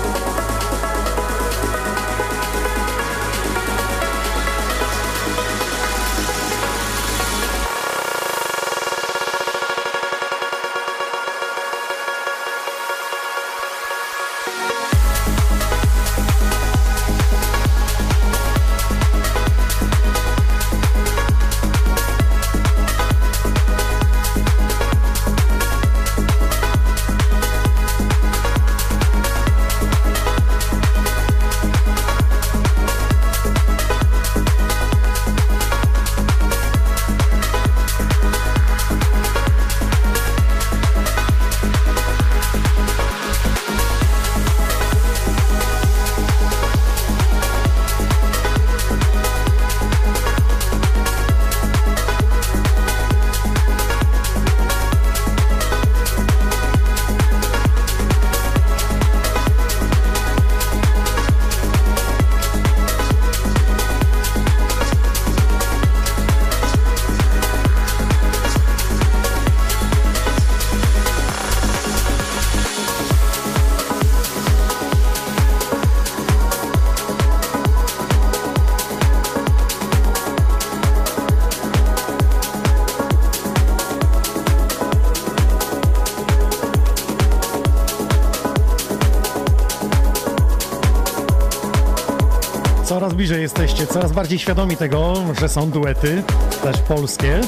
[93.03, 96.22] Coraz bliżej jesteście, coraz bardziej świadomi tego, że są duety,
[96.62, 97.40] też polskie.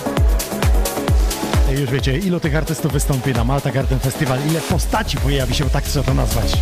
[1.76, 5.70] I już wiecie, ilu tych artystów wystąpi na Malta Garden Festival, ile postaci pojawi się,
[5.70, 6.52] tak trzeba to nazwać.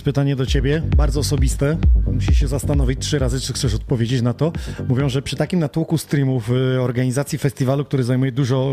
[0.00, 1.76] Jest pytanie do ciebie, bardzo osobiste.
[2.12, 4.52] Musisz się zastanowić trzy razy, czy chcesz odpowiedzieć na to.
[4.88, 8.72] Mówią, że przy takim natłoku streamów, y, organizacji festiwalu, który zajmuje dużo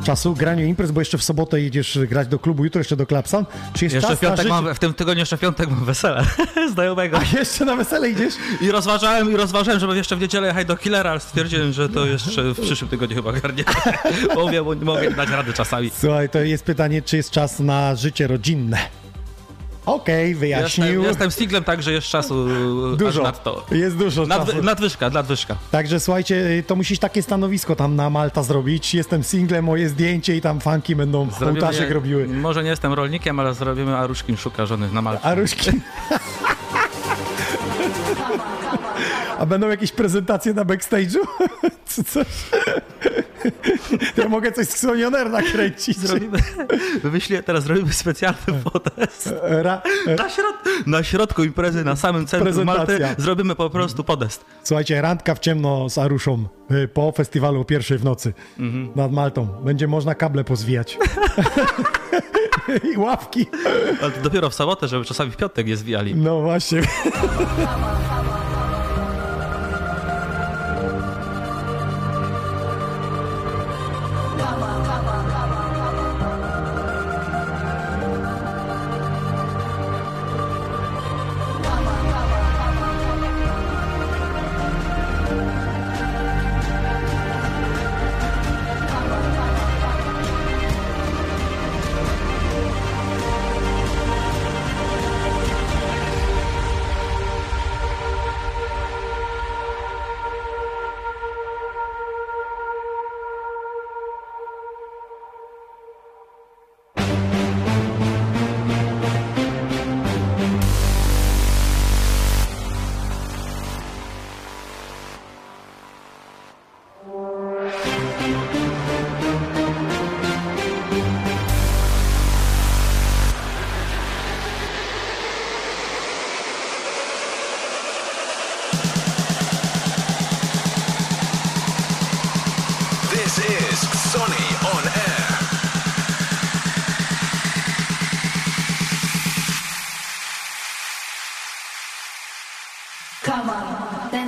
[0.00, 3.06] y, czasu, graniu imprez, bo jeszcze w sobotę jedziesz grać do klubu, jutro jeszcze do
[3.06, 3.44] Klapsan.
[3.74, 4.64] Czy jest Jeszcze czas w piątek na życie?
[4.64, 6.24] mam, w tym tygodniu jeszcze w piątek mam wesele
[6.74, 7.18] znajomego.
[7.18, 8.34] A jeszcze na wesele idziesz?
[8.60, 12.06] I rozważałem, i rozważałem, żeby jeszcze w niedzielę jechać do Killera, ale stwierdziłem, że to
[12.06, 13.64] jeszcze w przyszłym tygodniu chyba garnie.
[14.44, 15.90] Mówię, bo nie mogę dać rady czasami.
[16.00, 18.78] Słuchaj, to jest pytanie, czy jest czas na życie rodzinne?
[20.10, 20.86] Okej, wyjaśnił.
[20.86, 22.46] Jestem, jestem singlem, także jest czasu
[22.96, 23.08] Dużo.
[23.20, 23.66] aż nad to.
[23.72, 24.38] Jest dużo czasu.
[24.38, 25.56] Nadwy, nadwyżka, nadwyżka.
[25.70, 28.94] Także słuchajcie, to musisz takie stanowisko tam na Malta zrobić.
[28.94, 32.28] Jestem singlem, moje zdjęcie i tam fanki będą ołtarzek je- robiły.
[32.28, 35.24] Może nie jestem rolnikiem, ale zrobimy Aruszkin szuka żony na Malcie.
[35.24, 35.70] A różki...
[39.38, 41.18] A będą jakieś prezentacje na backstage'u?
[41.94, 42.26] Czy coś?
[44.16, 45.98] Ja mogę coś z Xonioner nakręcić.
[45.98, 46.38] Zrobimy,
[47.02, 49.34] wymyśliłem, teraz zrobimy specjalny podest.
[49.42, 49.82] Ra...
[50.18, 54.44] Na, środ na środku imprezy, na samym centrum Malty, zrobimy po prostu podest.
[54.62, 58.34] Słuchajcie, randka w ciemno z Aruszą y, po festiwalu o pierwszej w nocy
[58.96, 59.46] nad Maltą.
[59.64, 60.98] Będzie można kable pozwijać.
[62.94, 63.46] I ławki.
[64.02, 66.14] Ale to dopiero w sobotę, żeby czasami w piątek je zwijali.
[66.14, 66.82] No właśnie.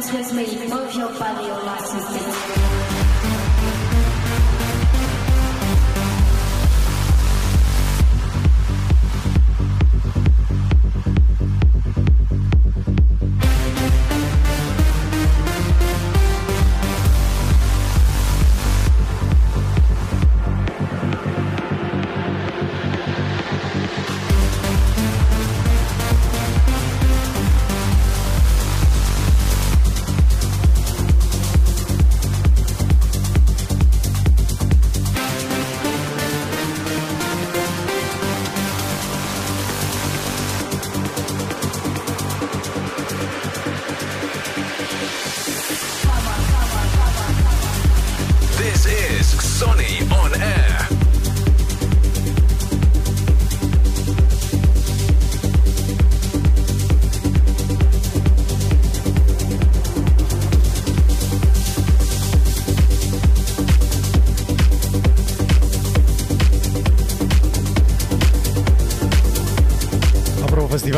[0.03, 2.42] Dance with me, move your body, your license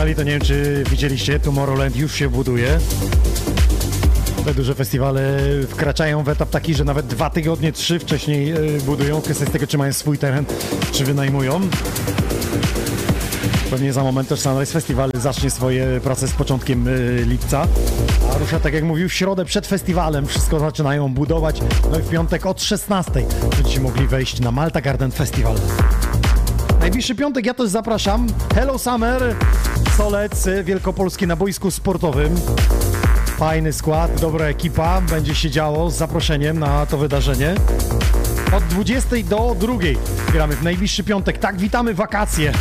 [0.05, 2.79] festiwali, to nie wiem, czy widzieliście, Tomorrowland już się buduje.
[4.45, 5.39] Te duże festiwale
[5.69, 9.21] wkraczają w etap taki, że nawet dwa tygodnie, trzy wcześniej e, budują.
[9.21, 10.45] Kwestia jest tego, czy mają swój teren,
[10.93, 11.61] czy wynajmują.
[13.71, 17.67] Pewnie za moment też Sunrise Festival zacznie swoje prace z początkiem e, lipca.
[18.35, 20.27] A rusza, tak jak mówił, w środę przed festiwalem.
[20.27, 21.61] Wszystko zaczynają budować.
[21.91, 23.13] No i w piątek od 16
[23.51, 25.55] będziecie mogli wejść na Malta Garden Festival.
[26.81, 28.27] Najbliższy piątek ja też zapraszam.
[28.55, 29.37] Hello Summer,
[29.97, 32.35] Solec Wielkopolski na boisku sportowym.
[33.27, 37.55] Fajny skład, dobra ekipa, będzie się działo z zaproszeniem na to wydarzenie.
[38.57, 39.75] Od 20 do 2
[40.33, 41.39] gramy w najbliższy piątek.
[41.39, 42.53] Tak, witamy wakacje.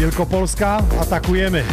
[0.00, 1.64] Wielkopolska, atakujemy.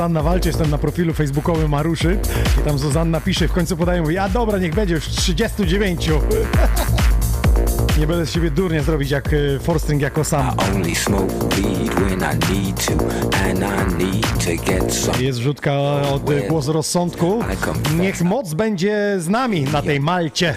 [0.00, 2.18] Zuzanna walczy, jestem na profilu facebookowym Maruszy
[2.60, 6.08] i tam Zuzanna pisze, w końcu podaję, mówi, a dobra, niech będzie już 39.
[7.98, 10.56] Nie będę z siebie durnie zrobić jak y, Forstring jako sam.
[15.20, 15.72] Jest wrzutka
[16.14, 17.40] od y, Głos Rozsądku.
[17.98, 20.54] Niech moc będzie z nami na tej Malcie.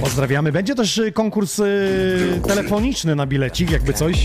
[0.00, 0.52] Pozdrawiamy.
[0.52, 1.60] Będzie też y, konkurs
[2.46, 4.24] telefoniczny na bilecik, jakby coś.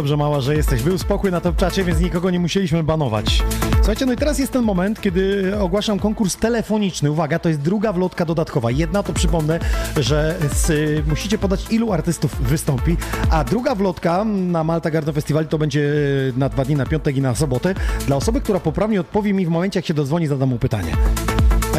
[0.00, 0.82] Dobrze mała, że jesteś.
[0.82, 3.42] Był spokój na top czacie, więc nikogo nie musieliśmy banować.
[3.76, 7.10] Słuchajcie, no i teraz jest ten moment, kiedy ogłaszam konkurs telefoniczny.
[7.10, 8.70] Uwaga, to jest druga wlotka dodatkowa.
[8.70, 9.58] Jedna to przypomnę,
[9.96, 12.96] że z, musicie podać ilu artystów wystąpi,
[13.30, 15.92] a druga wlotka na Malta Garden Festival to będzie
[16.36, 17.74] na dwa dni, na piątek i na sobotę.
[18.06, 20.92] Dla osoby, która poprawnie odpowie mi w momencie, jak się dozwoni, zadam mu pytanie.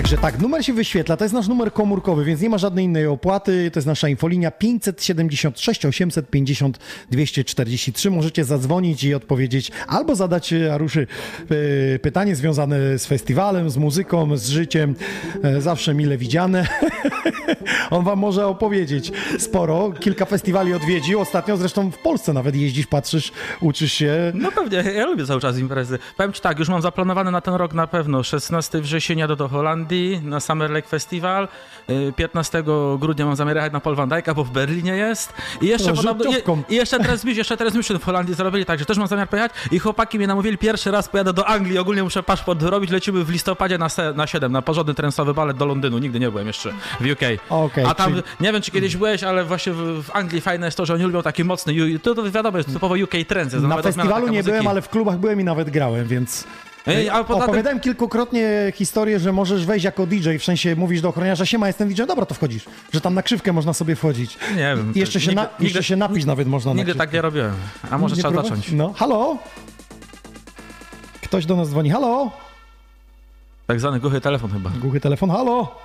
[0.01, 3.07] Także tak, numer się wyświetla, to jest nasz numer komórkowy, więc nie ma żadnej innej
[3.07, 6.79] opłaty, to jest nasza infolinia 576 850
[7.11, 8.11] 243.
[8.11, 11.07] Możecie zadzwonić i odpowiedzieć, albo zadać e, Aruszy
[11.95, 14.95] e, pytanie związane z festiwalem, z muzyką, z życiem,
[15.43, 16.67] e, zawsze mile widziane.
[17.89, 23.31] On wam może opowiedzieć sporo, kilka festiwali odwiedził, ostatnio zresztą w Polsce nawet jeździsz, patrzysz,
[23.61, 24.31] uczysz się.
[24.35, 25.99] No pewnie, ja lubię cały czas imprezy.
[26.17, 29.47] Powiem ci tak, już mam zaplanowane na ten rok na pewno 16 września do, do
[29.47, 29.90] Holandii
[30.23, 31.47] na Summer Lake Festival.
[31.89, 32.63] Y, 15
[32.99, 35.33] grudnia mam zamiar jechać na Paul van Dijk'a, bo w Berlinie jest.
[35.61, 36.31] I jeszcze No, podobno,
[36.69, 39.51] i, i jeszcze teraz Mission, jeszcze w Holandii zrobili, także też mam zamiar pojechać.
[39.71, 43.29] I chłopaki mnie namówili, pierwszy raz pojadę do Anglii, ogólnie muszę paszport wyrobić, lecimy w
[43.29, 45.97] listopadzie na, se, na 7, na porządny trensowy balet do Londynu.
[45.97, 47.19] Nigdy nie byłem jeszcze w UK.
[47.49, 50.67] Okej, A tam, czyli- nie wiem czy kiedyś byłeś, ale właśnie w, w Anglii fajne
[50.67, 53.53] jest to, że oni lubią taki mocny, to, to wiadomo, jest typowo UK trends.
[53.53, 56.47] jest Na festiwalu nie byłem, ale w klubach byłem i nawet grałem, więc...
[56.87, 61.09] Ej, a poza Opowiadałem kilkukrotnie historię, że możesz wejść jako DJ, w sensie mówisz do
[61.09, 62.65] ochroniarza, siema, jestem DJ, dobra, to wchodzisz.
[62.93, 64.37] Że tam na krzywkę można sobie wchodzić.
[64.51, 64.91] Nie wiem.
[64.95, 67.53] I jeszcze się, na, nigdy- jeszcze się napić nawet można Nigdy na tak nie robiłem.
[67.91, 68.59] A może Nie trzeba próbować?
[68.59, 68.71] zacząć.
[68.77, 69.37] No, halo?
[71.21, 72.31] Ktoś do nas dzwoni, halo?
[73.67, 74.69] Tak zwany głuchy telefon chyba.
[74.69, 75.79] Głuchy telefon, halo?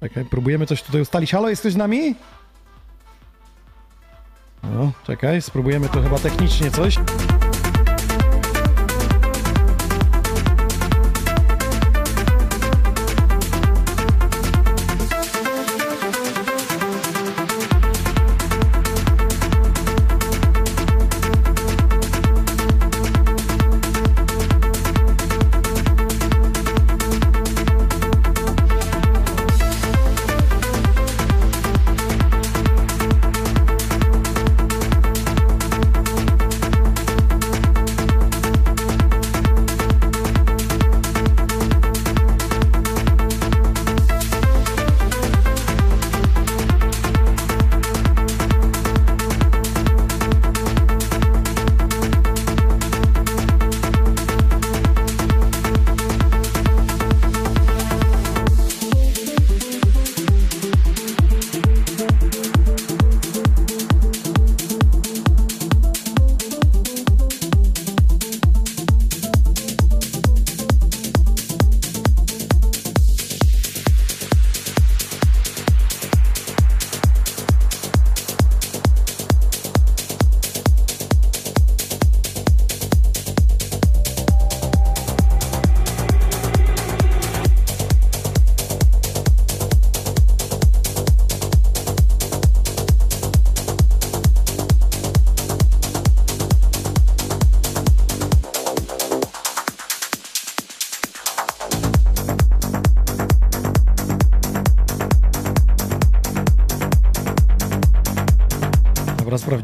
[0.00, 1.32] Czekaj, próbujemy coś tutaj ustalić.
[1.32, 2.14] Halo, jest ktoś z nami?
[4.62, 6.98] No, czekaj, spróbujemy to chyba technicznie coś.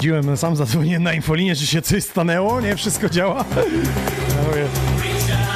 [0.08, 2.76] Sprawdziłem, sam zadzwoniłem na infolinię, czy się coś stanęło, nie?
[2.76, 3.44] Wszystko działa?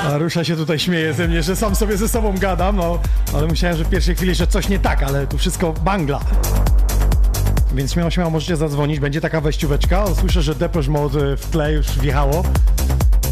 [0.04, 2.98] A Rusza się tutaj śmieje ze mnie, że sam sobie ze sobą gadam, no,
[3.34, 6.20] ale musiałem, że w pierwszej chwili, że coś nie tak, ale tu wszystko bangla.
[7.74, 10.04] Więc śmiało, śmiało możecie zadzwonić, będzie taka wejścióweczka.
[10.20, 12.42] Słyszę, że Depeche Mode w tle już wjechało.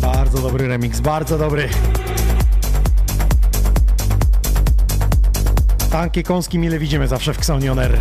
[0.01, 1.68] Bardzo dobry remix, bardzo dobry.
[5.90, 7.98] Tanki kąski mile widzimy zawsze w Xonioner.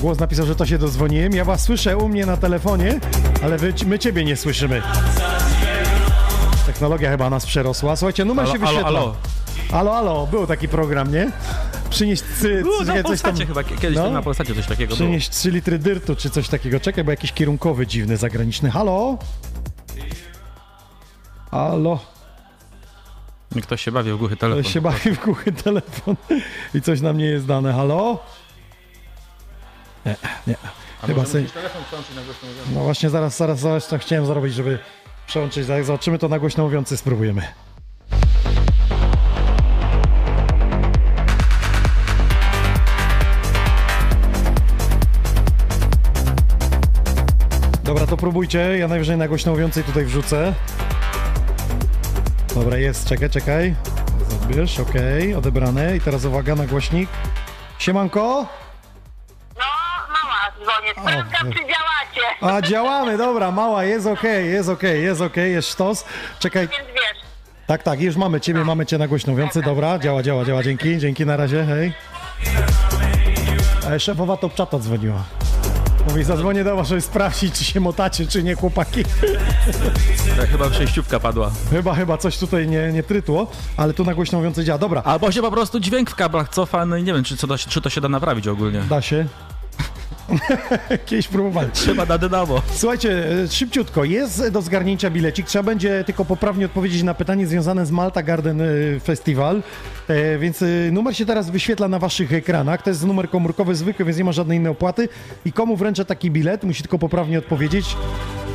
[0.00, 1.32] Głos napisał, że to się dozwoniłem.
[1.32, 3.00] Ja was słyszę u mnie na telefonie,
[3.42, 4.82] ale wy, my ciebie nie słyszymy.
[6.66, 7.96] Technologia chyba nas przerosła.
[7.96, 8.86] Słuchajcie, numer Alo, się wyświetla.
[8.88, 9.14] alo,
[9.72, 9.98] alo.
[9.98, 11.30] Alo, był taki program, nie?
[11.90, 13.36] Przynieść cy, Było cy, na coś tam.
[13.36, 14.02] Chyba, kiedyś No.
[14.04, 15.06] tam na Polsacie coś takiego było.
[15.08, 16.80] Przynieść 3 litry dyrtu czy coś takiego.
[16.80, 18.70] Czekaj, bo jakiś kierunkowy dziwny, zagraniczny.
[18.70, 19.18] Halo?
[21.50, 21.98] Halo?
[23.62, 24.62] Ktoś się bawi w głuchy Telefon.
[24.62, 24.72] telefon.
[24.72, 26.16] się bawi w głuchy telefon
[26.74, 27.72] i coś nam nie jest dane.
[27.72, 28.18] Halo?
[30.08, 30.16] Nie,
[30.46, 30.56] nie.
[31.06, 31.44] Chyba sobie...
[32.74, 34.78] No właśnie, zaraz, zaraz, zaraz to chciałem zrobić, żeby
[35.26, 35.66] przełączyć.
[35.66, 37.42] Zaraz zobaczymy to na głośno mówiący, spróbujemy.
[47.84, 48.78] Dobra, to próbujcie.
[48.78, 50.54] Ja najwyżej na głośno mówiącej tutaj wrzucę.
[52.54, 53.74] Dobra, jest, czekaj, czekaj.
[54.40, 55.96] Zabierz, okej, odebrane.
[55.96, 57.08] I teraz uwaga na głośnik.
[57.78, 58.46] Siemanko?
[61.00, 62.56] Sprawdzam, czy działacie.
[62.56, 66.04] A działamy, dobra, mała, jest okej, jest okej, jest okej, jest sztos.
[66.38, 67.22] Czekaj, Więc wiesz,
[67.66, 70.98] tak, tak, już mamy ciebie, mamy cię na głośno mówiący, dobra, działa, działa, działa, dzięki,
[70.98, 71.92] dzięki, na razie, hej.
[73.90, 75.22] E, Szefowa Topczata dzwoniła.
[76.08, 79.04] Mówi, zadzwonię do was, żeby sprawdzić, czy się motacie, czy nie, chłopaki.
[80.36, 81.50] Tak, chyba przejściówka padła.
[81.70, 84.78] Chyba, chyba coś tutaj nie, nie trytło, ale tu na głośno mówiący działa.
[84.78, 87.46] Dobra, Albo się po prostu dźwięk w kablach cofa, no i nie wiem, czy, co
[87.46, 88.80] to, czy to się da naprawić ogólnie.
[88.80, 89.26] da się.
[91.06, 91.70] Kiedyś próbowali.
[91.72, 92.62] Trzeba na dynamo.
[92.74, 95.46] Słuchajcie, e, szybciutko, jest do zgarnięcia bilecik.
[95.46, 98.64] Trzeba będzie tylko poprawnie odpowiedzieć na pytanie związane z Malta Garden e,
[99.00, 99.62] Festival.
[100.08, 102.82] E, Więc numer się teraz wyświetla na waszych ekranach.
[102.82, 105.08] To jest numer komórkowy zwykły, więc nie ma żadnej innej opłaty.
[105.44, 107.96] I komu wręczę taki bilet, musi tylko poprawnie odpowiedzieć.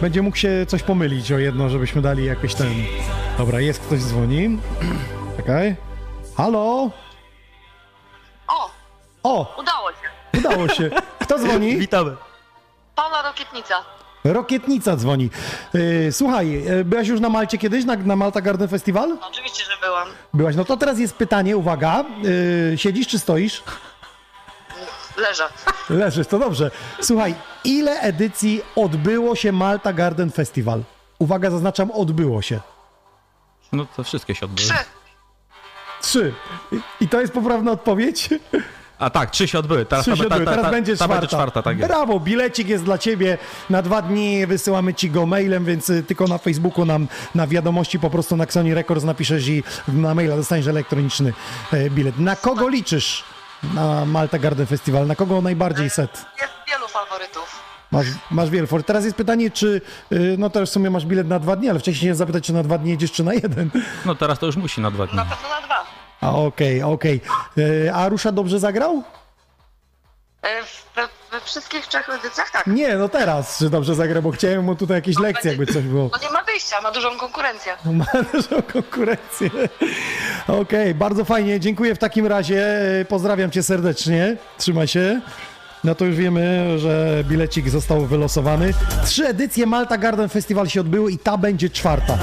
[0.02, 2.68] Będzie mógł się coś pomylić o jedno, żebyśmy dali jakoś ten...
[3.38, 4.58] Dobra, jest ktoś dzwoni.
[5.38, 5.76] Czekaj.
[6.38, 6.90] Halo?
[8.48, 8.70] O,
[9.24, 10.23] O, udało się.
[10.38, 10.89] Udało się.
[11.19, 11.77] Kto dzwoni?
[11.88, 12.15] Witamy.
[12.95, 13.76] Paula Rokietnica.
[14.23, 15.30] Rokietnica dzwoni.
[15.73, 19.18] Yy, słuchaj, yy, byłaś już na Malcie kiedyś, na, na Malta Garden Festival?
[19.22, 20.07] Oczywiście, że byłam.
[20.34, 20.55] Byłaś.
[20.55, 22.05] No to teraz jest pytanie, uwaga.
[22.72, 23.64] Yy, siedzisz czy stoisz?
[25.18, 25.49] Leżę.
[25.89, 26.72] Leżysz, to dobrze.
[27.01, 30.84] Słuchaj, ile edycji odbyło się Malta Garden Festival?
[31.19, 32.60] Uwaga, zaznaczam, odbyło się.
[33.72, 34.68] No to wszystkie się odbyły.
[34.69, 34.76] Trzy.
[36.01, 36.34] Trzy.
[37.01, 38.30] I to jest poprawna odpowiedź?
[39.03, 39.85] A tak, trzy się odbyły.
[39.85, 40.45] Teraz, Trzy ta, się ta, odbyły.
[40.45, 41.15] ta, Teraz ta, będzie ta czwarta.
[41.15, 41.89] będzie czwarta, tak jest.
[41.89, 43.38] Brawo, bilecik jest dla ciebie
[43.69, 44.47] na dwa dni.
[44.47, 48.43] Wysyłamy ci go mailem, więc y, tylko na Facebooku nam na wiadomości po prostu na
[48.43, 51.34] Xoni Records napiszesz i na maila dostaniesz elektroniczny
[51.73, 52.19] e, bilet.
[52.19, 53.23] Na kogo liczysz
[53.73, 55.07] na Malta Garden Festival?
[55.07, 56.25] Na kogo najbardziej set?
[56.41, 57.63] Jest wielu faworytów.
[57.91, 58.84] Masz, masz wiele for.
[58.84, 59.81] Teraz jest pytanie, czy,
[60.11, 62.53] y, no to w sumie masz bilet na dwa dni, ale wcześniej chciałem zapytać, czy
[62.53, 63.69] na dwa dni jedziesz, czy na jeden.
[64.05, 65.15] No teraz to już musi na dwa dni.
[65.15, 65.84] Na pewno na dwa.
[66.24, 67.22] A okej, okej.
[67.58, 69.04] Y, A Rusza dobrze zagrał?
[70.44, 70.48] E,
[70.95, 72.68] We, wszystkich trzech edycjach tak.
[72.68, 76.10] Nie, no teraz, czy dobrze zagrał, bo chciałem mu tutaj jakieś lekcje, jakby coś było.
[76.14, 77.74] No nie ma wyjścia, ma dużą konkurencję.
[78.00, 79.50] Ma dużą konkurencję.
[80.48, 82.66] Okej, bardzo fajnie, dziękuję w takim razie.
[83.10, 84.38] Pozdrawiam cię serdecznie.
[84.58, 85.22] Trzymaj się.
[85.84, 88.74] No to już wiemy, że bilecik został wylosowany.
[89.06, 92.18] Trzy edycje Malta Garden Festival się odbyły i ta będzie czwarta.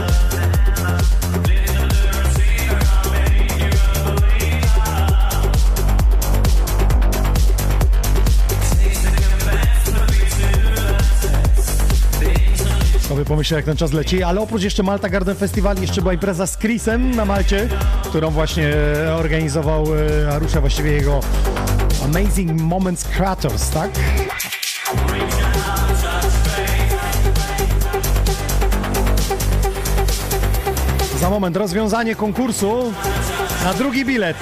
[13.30, 16.58] Pomyślę, jak ten czas leci, ale oprócz jeszcze Malta Garden Festival jeszcze była impreza z
[16.58, 17.68] Chrisem na Malcie,
[18.04, 18.74] którą właśnie
[19.06, 19.84] e, organizował
[20.24, 21.20] e, Arusza, właściwie jego
[22.04, 23.90] Amazing Moments Creators, tak?
[31.20, 32.92] Za moment rozwiązanie konkursu
[33.64, 34.36] na drugi bilet.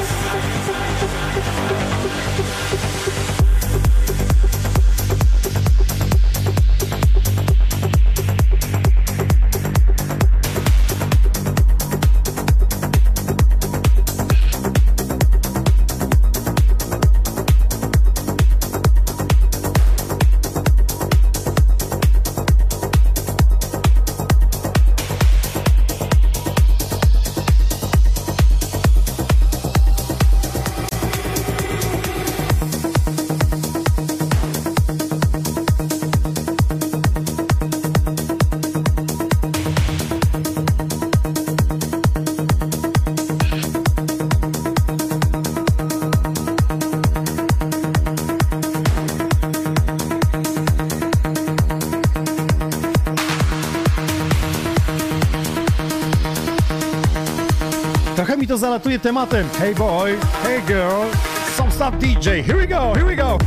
[59.01, 59.47] tematem.
[59.59, 61.11] Hey boy, hey girl,
[61.57, 62.43] some stuff DJ.
[62.43, 63.39] Here we go, here we go.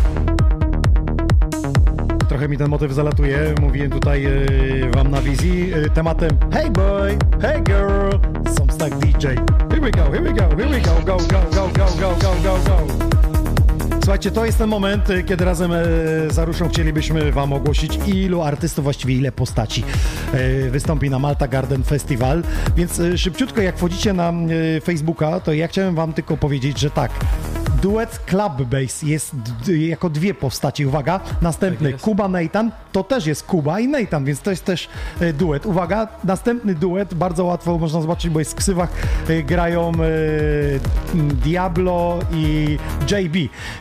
[2.28, 4.32] Trochę mi ten motyw zalatuje, mówiłem tutaj e,
[4.96, 8.12] wam na wizji e, tematem Hey boy, hey girl,
[8.56, 9.26] some stuff DJ.
[9.70, 12.34] Here we go, here we go, here we go, go, go, go, go, go, go,
[12.44, 12.88] go.
[12.88, 13.01] go.
[14.04, 15.84] Słuchajcie, to jest ten moment, y, kiedy razem e,
[16.30, 19.84] z Aruszą chcielibyśmy Wam ogłosić, ilu artystów, właściwie ile postaci
[20.34, 22.44] e, wystąpi na Malta Garden Festival.
[22.76, 24.34] Więc szybciutko, jak wchodzicie na
[24.84, 27.12] Facebooka, to ja chciałem Wam tylko powiedzieć, że tak.
[27.82, 29.36] Duet Club Bass jest
[29.68, 30.86] jako dwie postaci.
[30.86, 34.90] Uwaga, następny Kuba Nathan, to też jest Kuba i Nathan, więc to jest też
[35.20, 35.66] e, duet.
[35.66, 38.90] Uwaga, następny duet, bardzo łatwo można zobaczyć, bo jest w ksywach,
[39.30, 40.00] e, grają e,
[41.16, 42.78] Diablo i
[43.12, 43.36] JB,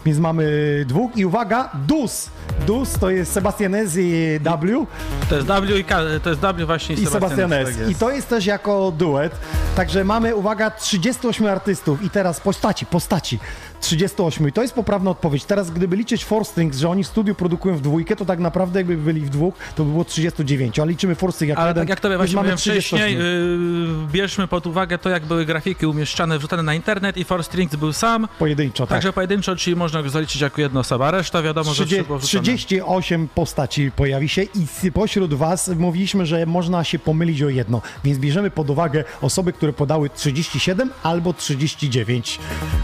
[0.07, 0.45] więc mamy
[0.89, 2.31] dwóch i uwaga, Dus.
[2.67, 4.87] Dus to jest Sebastian S i W
[5.29, 7.69] To jest W i K, to jest W właśnie i Sebastian S.
[7.79, 9.33] tak I to jest też jako duet.
[9.77, 13.39] Także mamy, uwaga, 38 artystów i teraz postaci, postaci.
[13.81, 14.49] 38.
[14.49, 15.45] I to jest poprawna odpowiedź.
[15.45, 18.81] Teraz, gdyby liczyć Four Strings, że oni w studiu produkują w dwójkę, to tak naprawdę
[18.81, 20.79] jakby byli w dwóch, to by było 39.
[20.79, 23.21] Ale liczymy Four Strings jak Ale jeden, tak jak tobie właśnie mamy wcześniej, 38.
[23.21, 27.77] yy, bierzmy pod uwagę to, jak były grafiki umieszczane, wrzucane na internet i Four Strings
[27.77, 28.91] był sam, Pojedynczo, tak.
[28.91, 32.43] także pojedynczo, czyli można go zaliczyć jako jedna osoba, reszta wiadomo, że 30, było wrzucone.
[32.57, 38.19] 38 postaci pojawi się i pośród Was mówiliśmy, że można się pomylić o jedno, więc
[38.19, 42.39] bierzemy pod uwagę osoby, które podały 37 albo 39,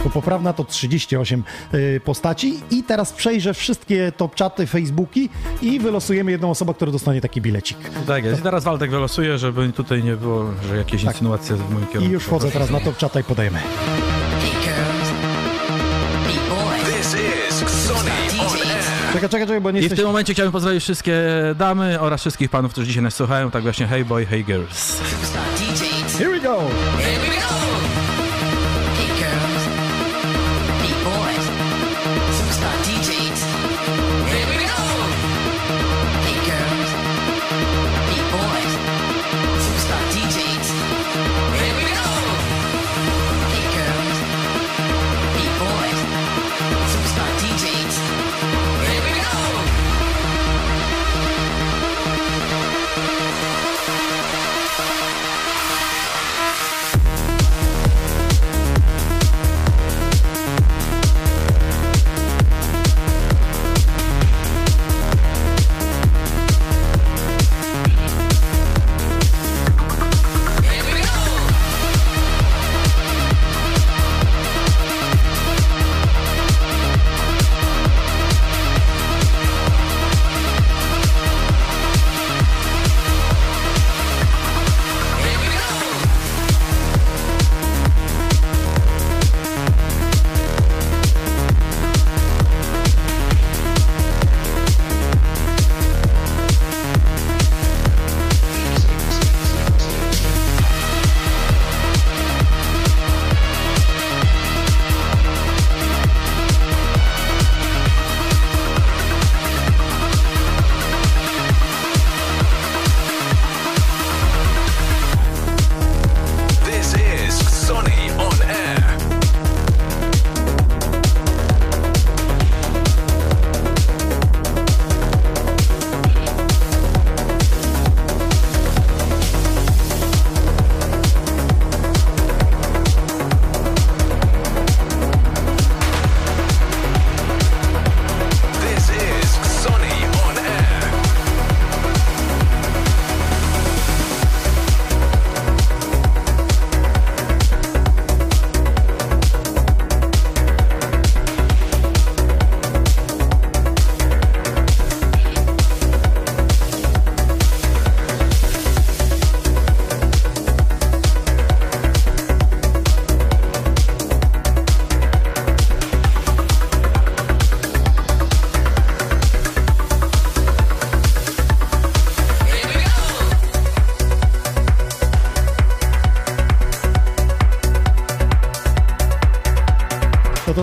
[0.05, 1.44] bo poprawna to 38
[1.74, 5.28] y, postaci i teraz przejrzę wszystkie top czaty, facebooki
[5.62, 7.78] i wylosujemy jedną osobę, która dostanie taki bilecik.
[8.06, 8.40] Tak jest.
[8.40, 11.14] I teraz Waldek wylosuje, żeby tutaj nie było, że jakieś Tak.
[11.14, 12.12] insynuacje w moim I kierunku.
[12.12, 13.59] już wchodzę teraz na top czata i podajemy.
[19.16, 19.98] Czekaj, czekaj, czekaj, bo nie I w jesteś...
[19.98, 21.14] tym momencie chciałbym pozdrowić wszystkie
[21.59, 25.01] damy oraz wszystkich panów, którzy dzisiaj nas słuchają, tak właśnie hey boy, hey girls.
[26.18, 26.60] Here we go!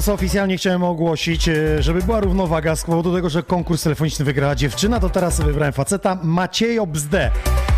[0.04, 4.56] Co oficjalnie chciałem ogłosić, e, żeby była równowaga z powodu tego, że konkurs telefoniczny wygrała
[4.56, 7.32] dziewczyna, to teraz wybrałem faceta Maciejo Bzde.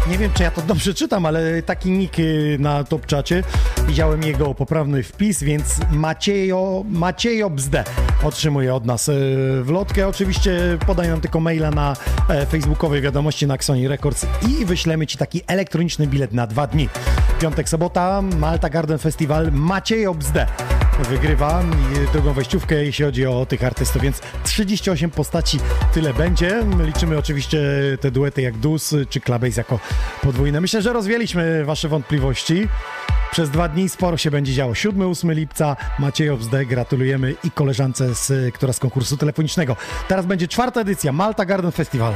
[0.09, 2.23] Nie wiem, czy ja to dobrze czytam, ale taki nick e,
[2.59, 3.43] na top czacie.
[3.87, 7.83] Widziałem jego poprawny wpis, więc Maciejo, Maciejo Bzde
[8.23, 9.13] otrzymuje od nas e,
[9.61, 10.07] wlotkę.
[10.07, 11.95] Oczywiście podaj nam tylko maila na
[12.49, 16.89] facebookowej wiadomości na Xoni Records i wyślemy Ci taki elektroniczny bilet na dwa dni.
[17.39, 20.47] Piątek, sobota, Malta Garden Festival, Maciejo Bzde
[21.03, 21.63] wygrywa
[22.13, 25.59] drugą wejściówkę, jeśli chodzi o tych artystów, więc 38 postaci
[25.93, 26.63] tyle będzie.
[26.85, 27.59] Liczymy oczywiście
[28.01, 29.79] te duety jak Dus czy Clubbase jako
[30.23, 30.61] podwójne.
[30.61, 32.67] Myślę, że rozwieliśmy wasze wątpliwości.
[33.31, 34.73] Przez dwa dni sporo się będzie działo.
[34.73, 39.75] 7-8 lipca Maciejow Zde, gratulujemy i koleżance, z, która z konkursu telefonicznego.
[40.07, 42.13] Teraz będzie czwarta edycja Malta Garden Festival.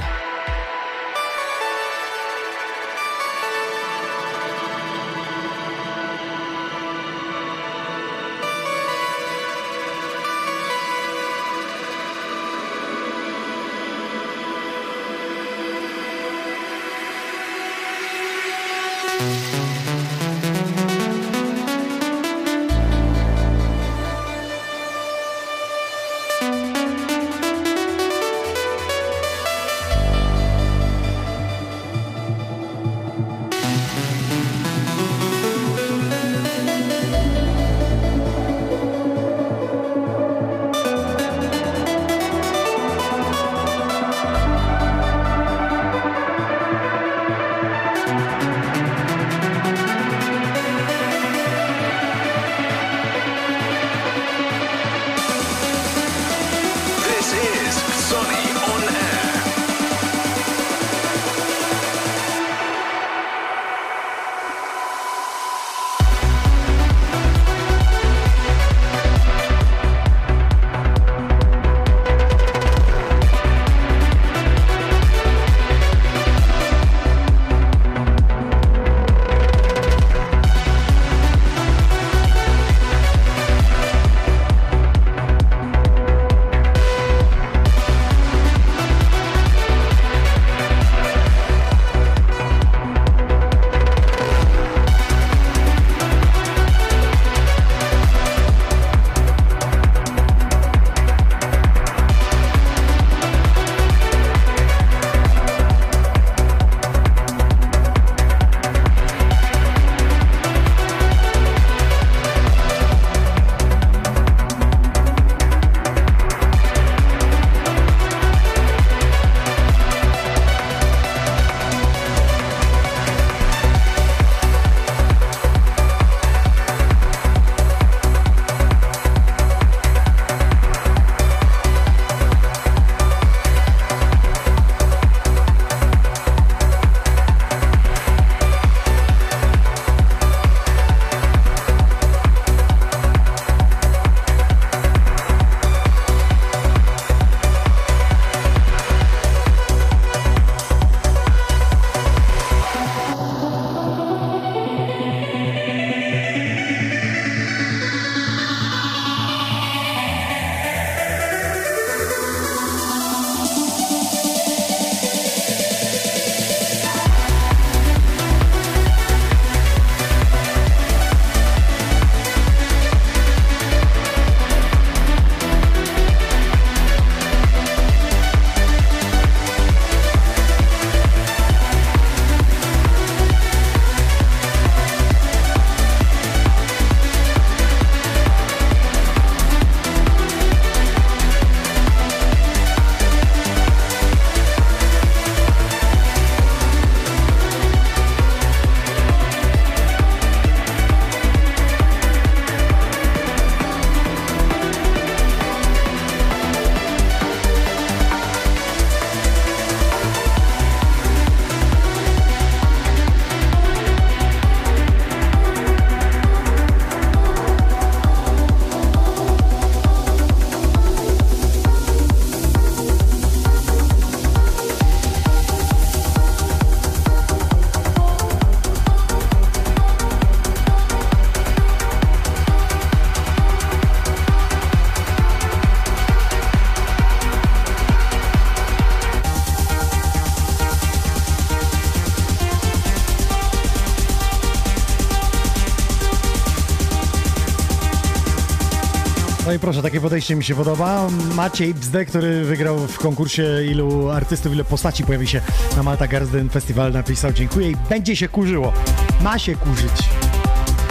[249.60, 251.08] I proszę, takie podejście mi się podoba.
[251.36, 255.42] Maciej Bzde, który wygrał w konkursie ilu artystów, ile postaci pojawi się
[255.76, 258.74] na Malta Garden Festival, napisał dziękuję i będzie się kurzyło.
[259.22, 260.10] Ma się kurzyć.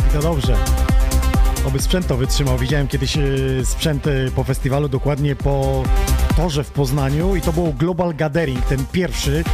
[0.08, 0.56] I to dobrze.
[1.66, 2.58] Oby sprzęt to wytrzymał.
[2.58, 3.20] Widziałem kiedyś e,
[3.64, 5.82] sprzęt e, po festiwalu, dokładnie po
[6.36, 9.44] torze w Poznaniu i to był Global Gathering, ten pierwszy.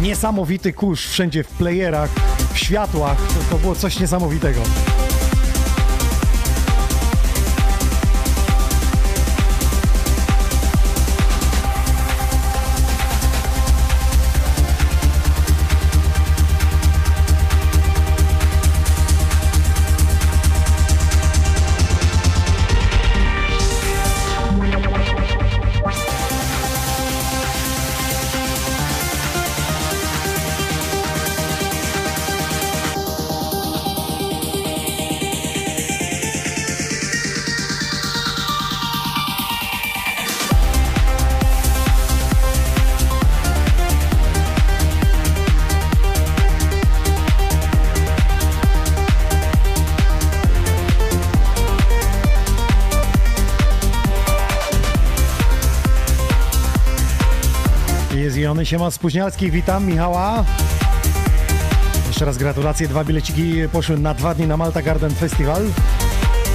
[0.00, 2.10] Niesamowity kurz wszędzie w playerach,
[2.52, 3.16] w światłach.
[3.16, 4.60] To, to było coś niesamowitego.
[58.68, 60.44] Siema Spóźnialski, witam Michała.
[62.06, 65.62] Jeszcze raz gratulacje, dwa bileciki poszły na dwa dni na Malta Garden Festival.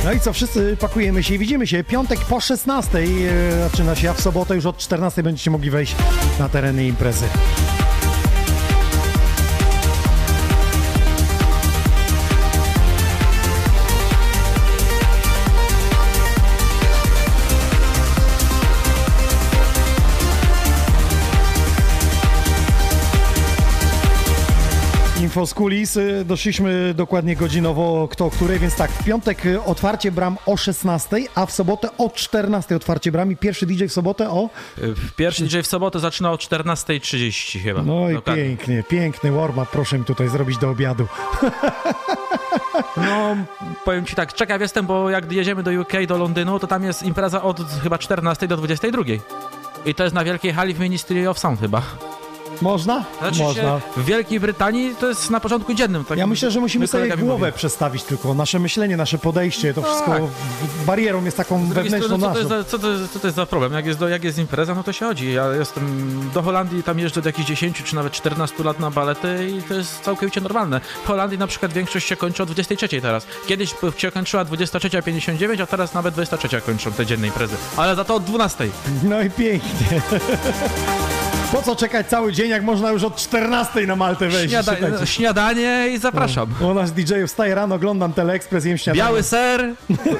[0.06, 1.84] No i co, wszyscy pakujemy się i widzimy się.
[1.84, 5.96] Piątek po 16 e, zaczyna się, a w sobotę już od 14 będziecie mogli wejść
[6.40, 7.26] na tereny imprezy.
[25.46, 31.18] Z kulis, doszliśmy dokładnie godzinowo kto której, więc tak, w piątek otwarcie bram o 16,
[31.36, 34.50] a w sobotę o 14 otwarcie bram i pierwszy DJ w sobotę o...
[35.16, 37.84] Pierwszy DJ w sobotę zaczyna o 14.30 chyba.
[37.84, 38.44] No i Dokładnie.
[38.44, 41.08] pięknie, piękny warm-up, proszę mi tutaj zrobić do obiadu.
[42.98, 43.36] No,
[43.86, 47.04] powiem ci tak, ciekaw jestem, bo jak jedziemy do UK, do Londynu, to tam jest
[47.04, 49.04] impreza od chyba 14 do 22.
[49.86, 51.82] I to jest na wielkiej hali w Ministry of Sound chyba.
[52.64, 53.06] Można?
[53.20, 53.80] Znaczy Można.
[53.98, 56.06] W Wielkiej Brytanii to jest na porządku dziennym.
[56.06, 57.52] Tak Ja myślę, że musimy my sobie głowę mówimy.
[57.52, 60.22] przestawić tylko, nasze myślenie, nasze podejście, to wszystko Tak.
[60.86, 62.40] barierą jest taką wewnętrzną strony, co to, naszą.
[62.40, 63.74] jest za, co, to jest, co to jest za problem?
[63.74, 65.34] Jak jest, do, jak jest impreza, no to się chodzi.
[65.34, 65.84] Ja jestem
[66.34, 69.74] do Holandii, tam jeżdżę do jakichś 10 czy nawet 14 lat na balety i to
[69.74, 70.82] jest całkowicie normalne.
[71.04, 73.28] W Holandii na przykład większość się kończy o 23 teraz.
[73.48, 77.56] Kiedyś się kończyła 23.59, a teraz nawet 23 kończą te dzienne imprezy.
[77.78, 78.68] Ale za to od 12.
[79.04, 80.02] No i pięknie.
[81.54, 84.50] Po co czekać cały dzień, jak można już od 14 na Maltę wejść?
[84.50, 85.08] Śniada Słuchajcie.
[85.08, 86.50] śniadanie i zapraszam.
[86.62, 89.04] U nas DJ wstaje rano, oglądam Teleekspres, jem śniadanie.
[89.04, 89.74] Biały ser.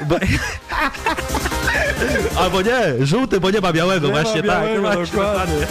[0.08, 0.16] Bo...
[2.42, 4.96] Albo nie, żółty, bo nie ma białego, Nie ma właśnie białego, tak.
[4.96, 5.66] właśnie, dokładnie.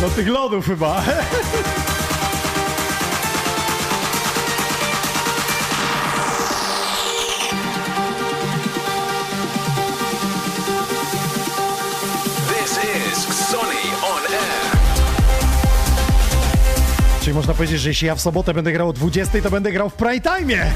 [0.00, 1.02] Do tych lodów chyba.
[17.36, 19.94] Można powiedzieć, że jeśli ja w sobotę będę grał o 20, to będę grał w
[19.94, 20.70] prime time.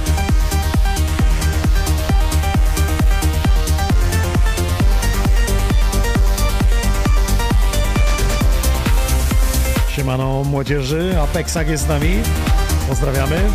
[9.97, 12.23] Siemano młodzieży, Apexak jest z nami.
[12.89, 13.51] Pozdrawiamy.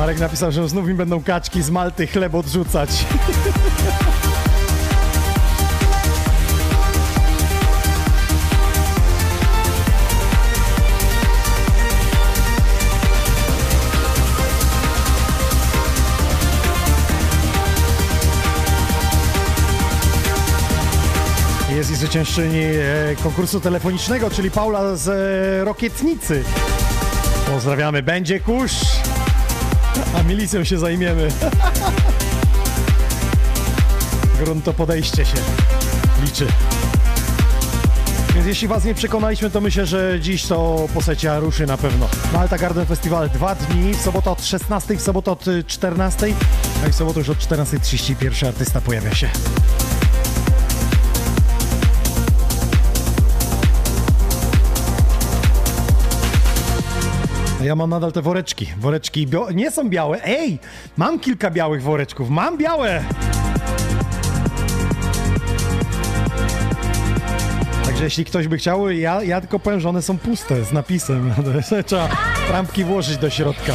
[0.00, 2.90] Marek napisał, że znów mi będą kaczki z Malty chleb odrzucać.
[21.76, 26.44] Jest i zwyciężczyni e, konkursu telefonicznego, czyli Paula z e, Rokietnicy.
[27.46, 28.72] Pozdrawiamy, będzie kurz,
[30.14, 31.28] a milicją się zajmiemy.
[34.38, 35.36] Grunto podejście się
[36.24, 36.46] liczy.
[38.34, 42.08] Więc jeśli was nie przekonaliśmy, to myślę, że dziś to posecia ruszy na pewno.
[42.32, 46.34] Malta Garden Festival dwa dni, w sobotę od 16, w sobotę od y, 14,
[46.84, 49.30] a i w sobotę już od 14.30 pierwszy artysta pojawia się.
[57.64, 58.66] Ja mam nadal te woreczki.
[58.78, 60.24] Woreczki nie są białe.
[60.24, 60.58] Ej,
[60.96, 62.30] mam kilka białych woreczków.
[62.30, 63.04] Mam białe!
[67.84, 70.72] Także Także jeśli ktoś by chciał, ja, ja tylko powiem, że one są puste z
[70.72, 71.34] napisem.
[71.86, 72.08] Trzeba
[72.48, 73.72] trampki włożyć do środka.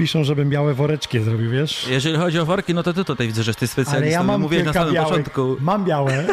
[0.00, 1.86] Piszą, żebym białe woreczki zrobił, wiesz?
[1.88, 4.10] Jeżeli chodzi o worki, no to ty tutaj widzę, że Ale specjalistą.
[4.12, 5.08] ja mam Mówiłeś na samym białych.
[5.08, 5.56] początku.
[5.60, 6.24] Mam białe.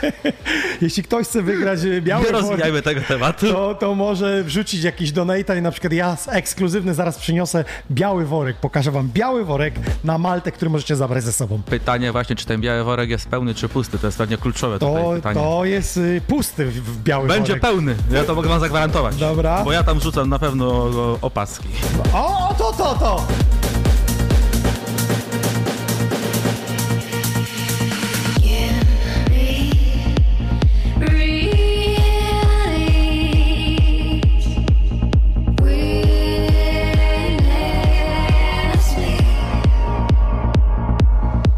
[0.80, 3.46] Jeśli ktoś chce wygrać e, białe Nie rozwijajmy tego tematu.
[3.52, 8.24] to, to może wrzucić jakiś donate i na przykład ja z- ekskluzywny zaraz przyniosę biały
[8.26, 8.56] worek.
[8.56, 9.74] Pokażę wam biały worek
[10.04, 11.62] na Maltę, który możecie zabrać ze sobą.
[11.66, 13.98] Pytanie właśnie, czy ten biały worek jest pełny, czy pusty?
[13.98, 15.40] To jest pewnie kluczowe To, tutaj pytanie.
[15.40, 17.62] to jest y, pusty w, biały Będzie worek.
[17.62, 19.16] pełny, ja to mogę wam zagwarantować.
[19.16, 19.64] Dobra.
[19.64, 20.84] Bo ja tam rzucam na pewno
[21.22, 21.68] opaski.
[22.12, 23.63] O, o, to, to, to!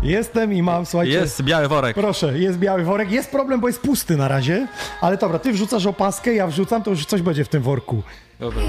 [0.07, 1.13] Jestem i mam, słuchajcie...
[1.15, 1.95] Jest biały worek.
[1.95, 3.11] Proszę, jest biały worek.
[3.11, 4.67] Jest problem, bo jest pusty na razie.
[5.01, 8.03] Ale dobra, ty wrzucasz opaskę, ja wrzucam, to już coś będzie w tym worku.
[8.41, 8.63] Dobra.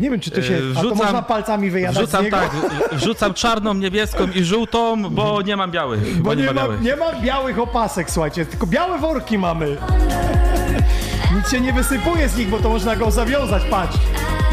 [0.00, 0.52] Nie wiem, czy to się...
[0.52, 2.50] Yy, A to wrzucam- można palcami wyjadać z Wrzucam tak,
[2.92, 6.22] wrzucam czarną, niebieską i żółtą, bo nie mam białych.
[6.22, 6.80] Bo nie, ma ma, białych.
[6.80, 9.76] nie ma białych opasek, słuchajcie, tylko białe worki mamy.
[11.36, 13.96] Nic się nie wysypuje z nich, bo to można go zawiązać, patrz.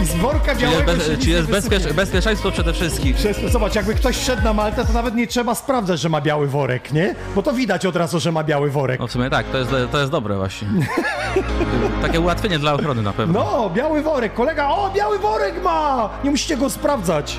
[0.03, 3.13] I z worka białego jest, bez, nic czy jest bezpiecz, bezpieczeństwo przede wszystkim?
[3.13, 6.47] Przez- Zobacz, jakby ktoś szedł na Maltę, to nawet nie trzeba sprawdzać, że ma biały
[6.47, 7.15] worek, nie?
[7.35, 8.99] Bo to widać od razu, że ma biały worek.
[8.99, 10.67] No w sumie tak, to jest, to jest dobre właśnie.
[12.01, 13.39] Takie ułatwienie dla ochrony na pewno.
[13.43, 14.33] No, biały worek.
[14.33, 16.09] Kolega, o, biały worek ma!
[16.23, 17.37] Nie musicie go sprawdzać.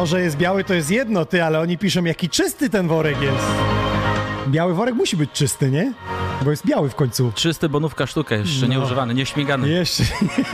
[0.00, 3.22] To, że jest biały, to jest jedno, ty, ale oni piszą, jaki czysty ten worek
[3.22, 3.46] jest.
[4.48, 5.92] Biały worek musi być czysty, nie?
[6.44, 7.32] Bo jest biały w końcu.
[7.34, 8.74] Czysty bonówka sztuka, jeszcze No.
[8.74, 9.68] nieużywany, nieśmigany.
[9.68, 10.02] Jeszcze.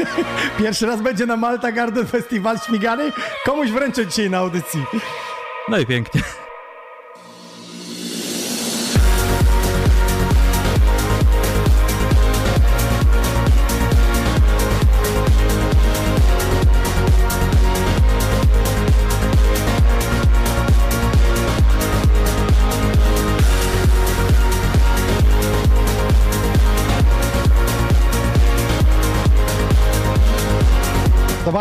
[0.59, 3.13] Pierwszy raz będzie na Malta Garden Festival śmigany.
[3.45, 4.85] Komuś wręczę dzisiaj na audycji.
[5.69, 6.21] No i pięknie.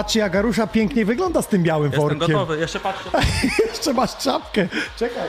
[0.05, 2.19] Zobaczcie, jak Arusza pięknie wygląda z tym białym Jestem workiem.
[2.19, 3.09] gotowy, jeszcze patrzę.
[3.69, 4.67] Jeszcze masz czapkę.
[4.99, 5.23] Czekaj,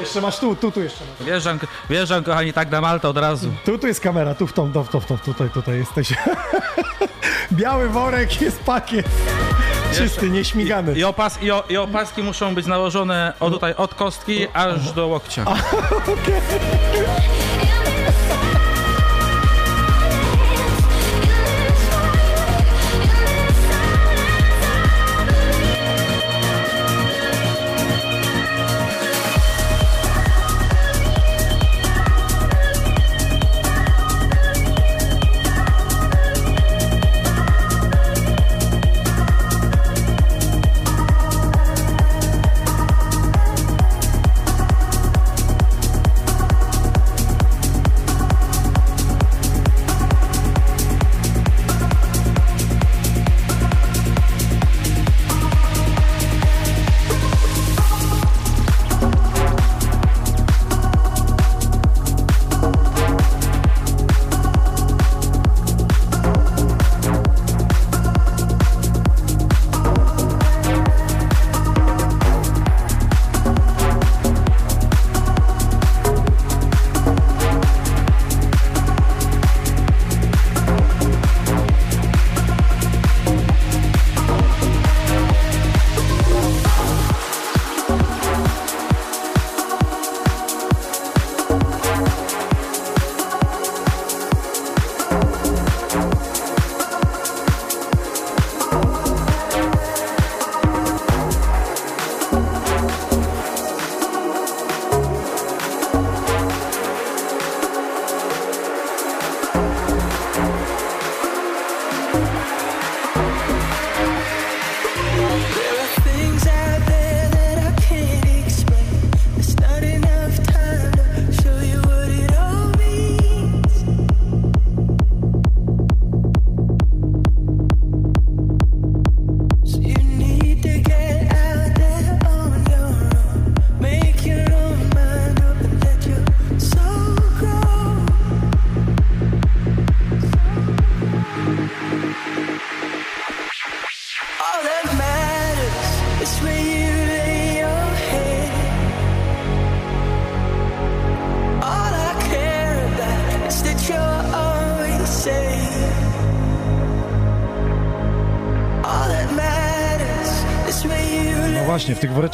[0.00, 1.26] jeszcze masz tu, tu, tu jeszcze masz.
[1.26, 1.58] Wjeżdżam,
[1.90, 3.50] wjeżdżam kochani, tak na Maltę od razu.
[3.64, 6.14] Tu, tu jest kamera, tu w tą, to, w tą, w tą, tutaj, tutaj jesteś.
[7.52, 9.06] Biały worek jest pakiet.
[9.94, 10.94] Czysty, nieśmigany.
[10.94, 14.92] I, i, opas, i, o, I opaski muszą być nałożone od tutaj, od kostki aż
[14.92, 15.44] do łokcia.
[15.44, 15.48] w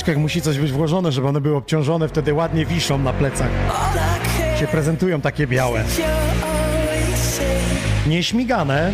[0.08, 3.50] woreczkach musi coś być włożone, żeby one były obciążone, wtedy ładnie wiszą na plecach.
[4.60, 5.84] Się prezentują takie białe.
[8.06, 8.92] Nieśmigane.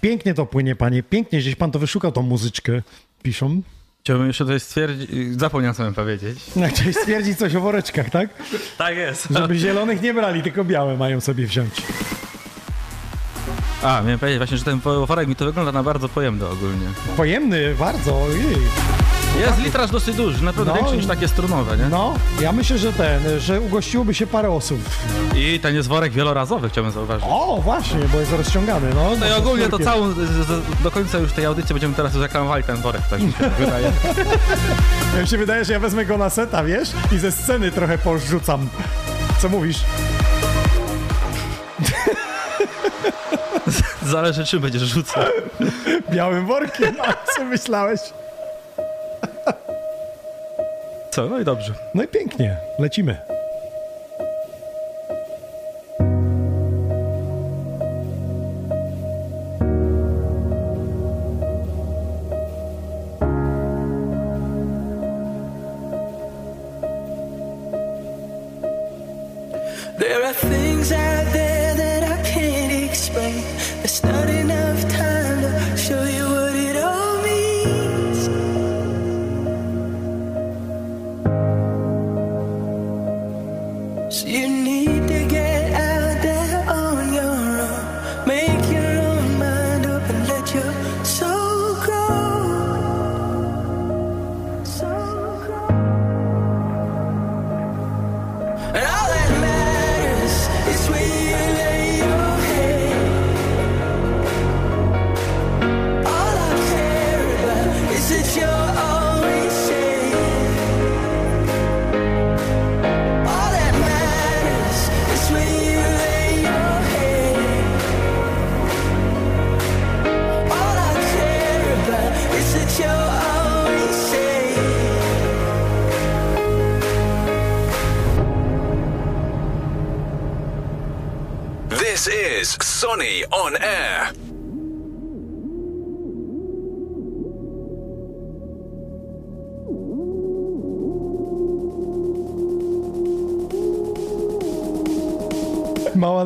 [0.00, 2.82] Pięknie to płynie, panie, pięknie, gdzieś pan to wyszukał, tą muzyczkę,
[3.22, 3.62] piszą.
[4.00, 6.38] Chciałbym jeszcze tutaj stwierdzić, zapomniałem miałem powiedzieć.
[6.56, 8.28] No, Chciałeś stwierdzić coś o woreczkach, tak?
[8.78, 9.28] Tak jest.
[9.30, 11.70] Żeby zielonych nie brali, tylko białe mają sobie wziąć.
[13.84, 16.86] A, miałem powiedzieć właśnie, że ten worek mi to wygląda na bardzo pojemny ogólnie.
[17.16, 18.56] Pojemny, bardzo, ojej.
[19.40, 20.76] Jest litraż dosyć duży, naprawdę No.
[20.76, 21.88] większy niż takie strunowe, nie?
[21.88, 24.80] No, ja myślę, że ten, że ugościłoby się parę osób.
[25.36, 27.24] I ten jest worek wielorazowy, chciałbym zauważyć.
[27.28, 29.10] O, właśnie, bo jest rozciągany, no.
[29.20, 30.14] No i ogólnie to całą,
[30.82, 33.92] do końca już tej audycji będziemy teraz reklamowali ten worek, tak mi się wydaje.
[35.16, 37.98] Ja mi się wydaje, że ja wezmę go na seta, wiesz, i ze sceny trochę
[37.98, 38.68] porzucam.
[39.38, 39.78] Co mówisz?
[44.04, 45.24] Zależy czym będziesz rzucał.
[46.10, 48.00] Białym workiem, a co myślałeś?
[51.10, 51.28] Co?
[51.28, 51.72] No i dobrze.
[51.94, 53.33] No i pięknie, lecimy.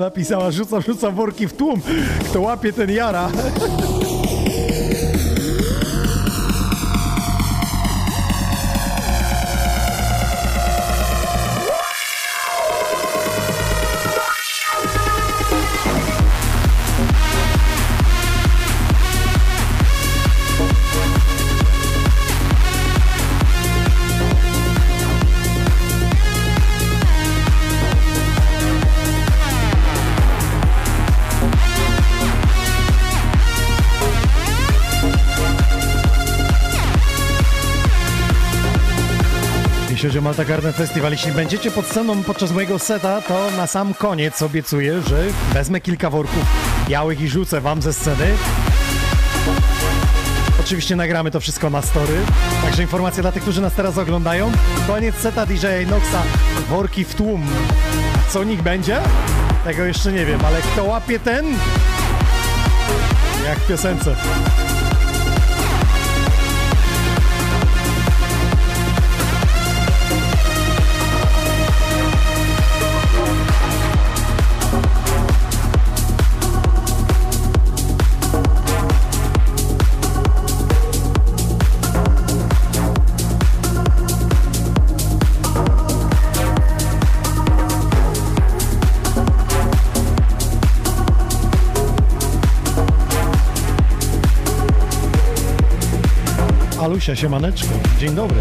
[0.08, 1.80] Napisała, rzucam, rzucam worki w tłum.
[2.30, 3.30] Kto łapie, ten jara.
[40.22, 45.02] Malta Garden Festival, jeśli będziecie pod sceną podczas mojego seta, to na sam koniec obiecuję,
[45.02, 46.42] że wezmę kilka worków
[46.88, 48.26] białych i rzucę wam ze sceny.
[50.60, 52.14] Oczywiście nagramy to wszystko na story.
[52.62, 54.52] Także informacja dla tych, którzy nas teraz oglądają.
[54.86, 56.22] Koniec seta DJ Noxa.
[56.68, 57.46] Worki w tłum.
[58.28, 59.00] Co nich będzie?
[59.64, 61.46] Tego jeszcze nie wiem, ale kto łapie ten?
[63.46, 64.16] Jak w piosence.
[96.98, 97.68] Alusia, siemaneczko.
[97.98, 98.40] Dzień dobry.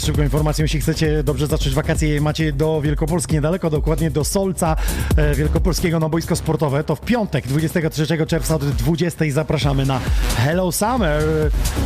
[0.00, 4.76] Szybką informacją, jeśli chcecie dobrze zacząć wakacje, macie do Wielkopolski niedaleko, dokładnie do Solca
[5.16, 10.00] e, Wielkopolskiego na boisko sportowe, to w piątek 23 czerwca od 20 zapraszamy na
[10.36, 11.22] Hello Summer.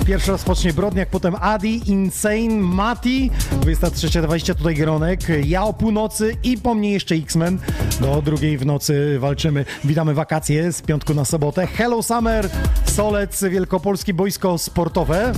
[0.07, 3.31] Pierwszy rozpocznie Brodniak, potem Adi, Insane, Mati,
[3.61, 7.59] 23.20 tutaj Gronek, ja o północy i po mnie jeszcze X-Men.
[8.01, 9.65] Do drugiej w nocy walczymy.
[9.85, 11.67] Witamy wakacje z piątku na sobotę.
[11.67, 12.49] Hello Summer,
[12.85, 15.33] Solec Wielkopolski boisko sportowe.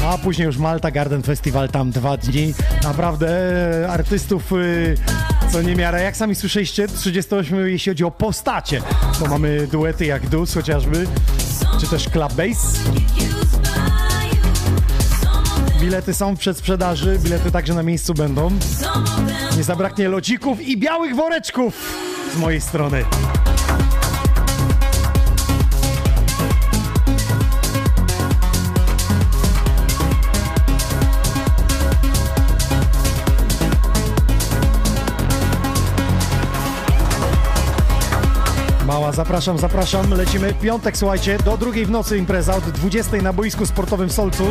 [0.00, 2.54] No a później już Malta Garden Festival, tam dwa dni.
[2.82, 3.28] Naprawdę
[3.90, 4.94] artystów y,
[5.52, 5.98] co niemiara.
[5.98, 8.82] Jak sami słyszeliście, 38 jeśli chodzi o postacie.
[9.18, 11.06] To mamy duety jak Dus chociażby,
[11.80, 12.80] czy też Club Bass.
[15.80, 18.50] Bilety są w przedsprzedaży, bilety także na miejscu będą.
[19.56, 21.74] Nie zabraknie lodzików i białych woreczków
[22.34, 23.04] z mojej strony.
[39.12, 40.14] Zapraszam, zapraszam.
[40.14, 44.44] Lecimy piątek, słuchajcie, do drugiej w nocy impreza od 20 na boisku sportowym w Solcu.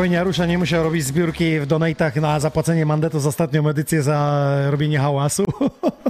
[0.00, 4.48] Spokojnie, Arusza nie musiał robić zbiórki w donatach na zapłacenie mandetu za ostatnią edycję za
[4.70, 5.44] robienie hałasu.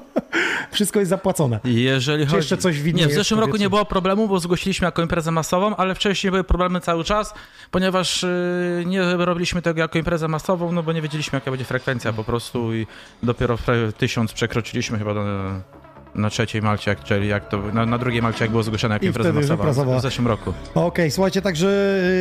[0.72, 1.60] Wszystko jest zapłacone.
[1.64, 2.36] Jeżeli Czy chodzi...
[2.36, 5.76] jeszcze coś widnieje Nie, w zeszłym roku nie było problemu, bo zgłosiliśmy jako imprezę masową,
[5.76, 7.34] ale wcześniej były problemy cały czas,
[7.70, 12.12] ponieważ yy, nie robiliśmy tego jako imprezę masową, no bo nie wiedzieliśmy jaka będzie frekwencja
[12.12, 12.86] po prostu i
[13.22, 15.24] dopiero w tysiąc przekroczyliśmy chyba do,
[16.14, 19.04] na trzeciej Malcie, jak, czyli jak to, na, na drugiej Malcie jak było zgłoszone jako
[19.04, 20.52] I impreza masowa w zeszłym roku.
[20.74, 21.68] Okej, słuchajcie, także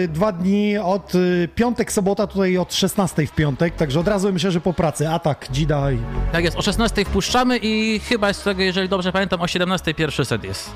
[0.03, 4.33] y, dwa dni od y, piątek, sobota, tutaj od 16 w piątek, także od razu
[4.33, 5.09] myślę, że po pracy.
[5.09, 5.97] Atak, dzida i
[6.31, 10.25] Tak jest, o 16 wpuszczamy i chyba z tego, jeżeli dobrze pamiętam, o 17 pierwszy
[10.25, 10.71] set jest.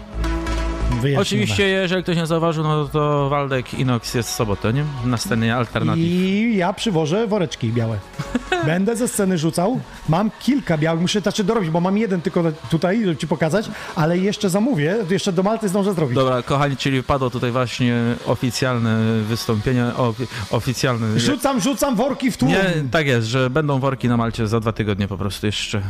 [1.02, 1.22] Wyjaśnione.
[1.22, 4.84] Oczywiście, jeżeli ktoś nie zauważył, no to Waldek Inox jest w sobotę, nie?
[5.06, 6.04] Na scenie alternatyw.
[6.04, 8.00] I ja przywożę woreczki białe.
[8.66, 9.80] Będę ze sceny rzucał.
[10.10, 14.18] Mam kilka białych, muszę znaczy dorobić, bo mam jeden tylko tutaj, żeby ci pokazać, ale
[14.18, 16.16] jeszcze zamówię, jeszcze do Malty zdążę zrobić.
[16.16, 17.96] Dobra, kochani, czyli padło tutaj właśnie
[18.26, 20.14] oficjalne wystąpienie, o,
[20.52, 21.20] oficjalne...
[21.20, 22.52] Rzucam, rzucam worki w tłum.
[22.52, 25.82] Nie, tak jest, że będą worki na Malcie za dwa tygodnie po prostu jeszcze.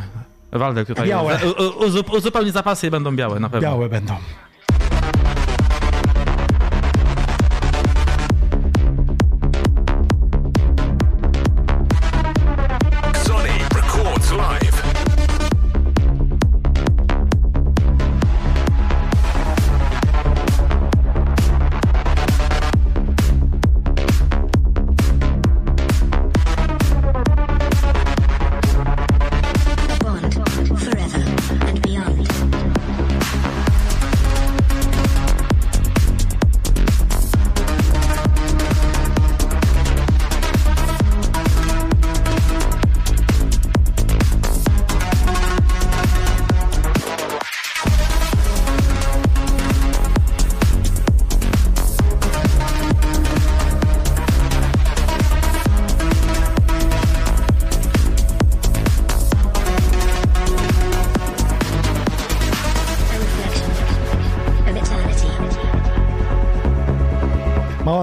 [0.52, 1.38] Waldek tutaj Białe.
[2.12, 3.68] uzupełni zapasy i będą białe na pewno.
[3.68, 4.14] Białe będą.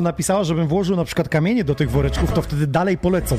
[0.02, 3.38] Napisała, żebym włożył na przykład kamienie do tych woreczków, to wtedy dalej polecą.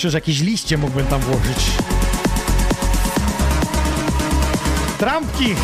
[0.00, 1.70] myślę, że jakieś liście mógłbym tam włożyć.
[4.98, 5.54] Trampki!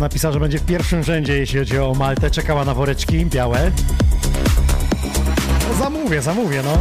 [0.00, 2.30] Napisała, że będzie w pierwszym rzędzie, jeśli chodzi o Maltę.
[2.30, 3.70] Czekała na woreczki białe.
[5.68, 6.78] No, zamówię, zamówię, no.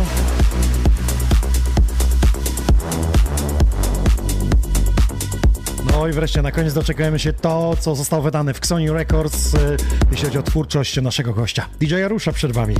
[5.91, 9.77] No i wreszcie na koniec doczekujemy się to, co zostało wydane w Xoni Records, y,
[10.11, 11.65] jeśli chodzi o twórczość naszego gościa.
[11.80, 12.76] DJ Arusza przed wami.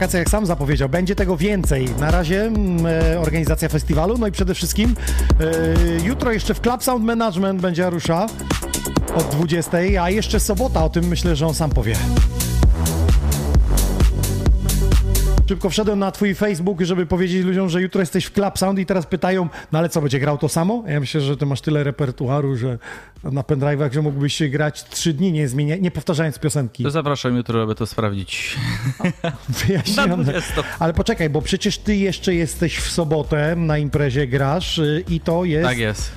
[0.00, 1.88] Po wakacjach, jak sam zapowiedział, będzie tego więcej.
[1.98, 4.94] Na razie mm, e, organizacja festiwalu, no i przede wszystkim
[5.40, 8.26] e, jutro jeszcze w Club Sound Management będzie Arusza
[9.14, 11.96] od 20, a jeszcze sobota, o tym myślę, że on sam powie.
[15.50, 18.86] Szybko wszedłem na twój Facebook, żeby powiedzieć ludziom, że jutro jesteś w Club Sound i
[18.86, 20.84] teraz pytają, no ale co, będzie grał to samo?
[20.86, 22.78] Ja myślę, że ty masz tyle repertuaru, że
[23.24, 26.82] na pendrive'ach, że mógłbyś się grać trzy dni, nie, zmienia, nie powtarzając piosenki.
[26.84, 28.56] To zapraszam jutro, aby to sprawdzić.
[29.66, 30.16] Wyjaśnione.
[30.16, 30.62] Na 20.
[30.78, 35.44] Ale poczekaj, bo przecież ty jeszcze jesteś w sobotę na imprezie, grasz y, i to
[35.44, 35.68] jest...
[35.68, 36.12] Tak jest.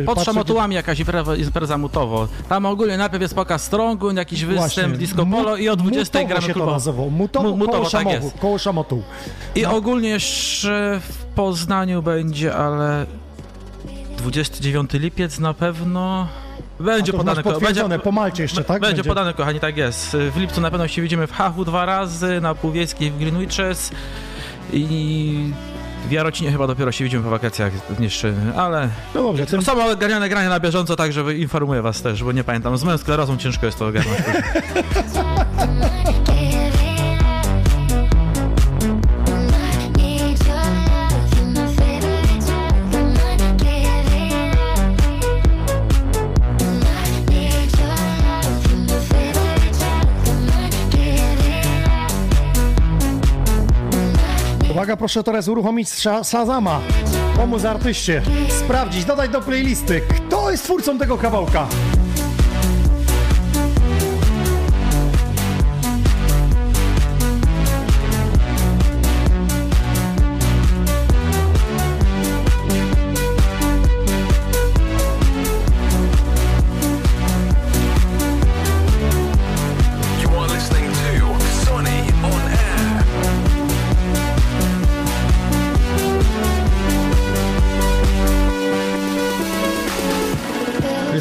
[0.00, 2.28] e, Pod patrzę- szamotułami jakaś impreza, impreza mutowo.
[2.48, 4.98] Tam ogólnie najpierw jest pokaz strongu, jakiś występ, Właśnie.
[4.98, 7.10] disco polo i o 20 Mutowo gramy się to klubowo.
[7.10, 8.38] Mutowo, Mu- mutowo, koło, tak jest.
[8.38, 9.02] koło szamotu.
[9.54, 13.06] I ogólnie jeszcze w Poznaniu będzie, ale
[14.18, 16.28] 29 lipiec na pewno.
[16.80, 18.80] Będzie podane, będzie, po Malcie jeszcze, tak?
[18.80, 19.08] Będzie, Będzie.
[19.08, 20.16] podane, kochani, tak jest.
[20.32, 23.90] W lipcu na pewno się widzimy w Hachu dwa razy, na Półwiejskiej w Greenwiches
[24.72, 25.50] i
[26.08, 30.28] w Jarocinie chyba dopiero się widzimy po wakacjach jeszcze, ale No dobrze, tym, są ogarniane
[30.28, 32.78] grania na bieżąco, tak żeby informuję was też, bo nie pamiętam.
[32.78, 34.18] Z moją sklerozą ciężko jest to ogarnąć.
[54.90, 55.88] uwaga, proszę teraz uruchomić
[56.22, 56.80] Shazama.
[57.36, 58.22] Pomóc artyście.
[58.48, 60.00] Sprawdzić, dodać do playlisty.
[60.00, 61.68] Kto jest twórcą tego kawałka?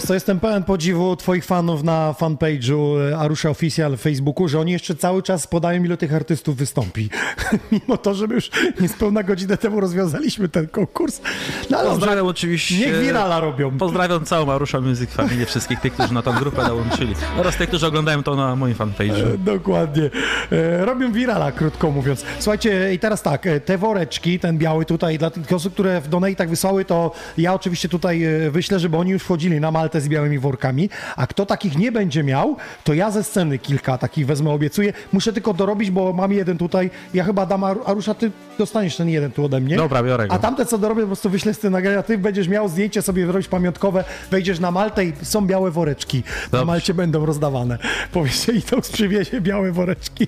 [0.09, 4.71] Co, jestem pełen podziwu twoich fanów na fanpage'u e, Arusha Official w Facebooku, że oni
[4.71, 7.09] jeszcze cały czas podają, ile tych artystów wystąpi.
[7.71, 11.21] Mimo to, że my już niespełna godzinę temu rozwiązaliśmy ten konkurs.
[11.69, 12.77] No ale dobrze, Pozdrawiam oczywiście.
[12.77, 13.77] niech wirala robią.
[13.77, 17.13] Pozdrawiam całą Marusza Music Family, wszystkich tych, którzy na tą grupę dołączyli.
[17.37, 19.33] Oraz tych, którzy oglądają to na moim fanpage'u.
[19.33, 20.09] E, Dokładnie.
[20.51, 22.25] E, Robią wirala, krótko mówiąc.
[22.39, 26.47] Słuchajcie, i teraz tak, te woreczki, ten biały tutaj, dla tych osób, które w donate'ach
[26.47, 28.21] wysłały, to ja oczywiście tutaj
[28.51, 32.23] wyślę, żeby oni już wchodzili na Maltę z białymi workami, a kto takich nie będzie
[32.23, 34.93] miał, to ja ze sceny kilka takich wezmę, obiecuję.
[35.13, 39.09] Muszę tylko dorobić, bo mam jeden tutaj, ja chyba dam, Ar- Arusza, ty dostaniesz ten
[39.09, 39.75] jeden tu ode mnie.
[39.75, 40.33] Dobra, biorę go.
[40.33, 43.25] A tamte, co dorobię, po prostu wyślę z tym nagrania, ty będziesz miał zdjęcie sobie
[43.25, 46.17] zrobić pamiątkowe, wejdziesz na Maltę i są białe woreczki.
[46.27, 46.65] Na Dobrze.
[46.65, 47.77] Malcie będą rozdawane.
[48.11, 50.27] Powiedzcie, i to przywiezie białe woreczki.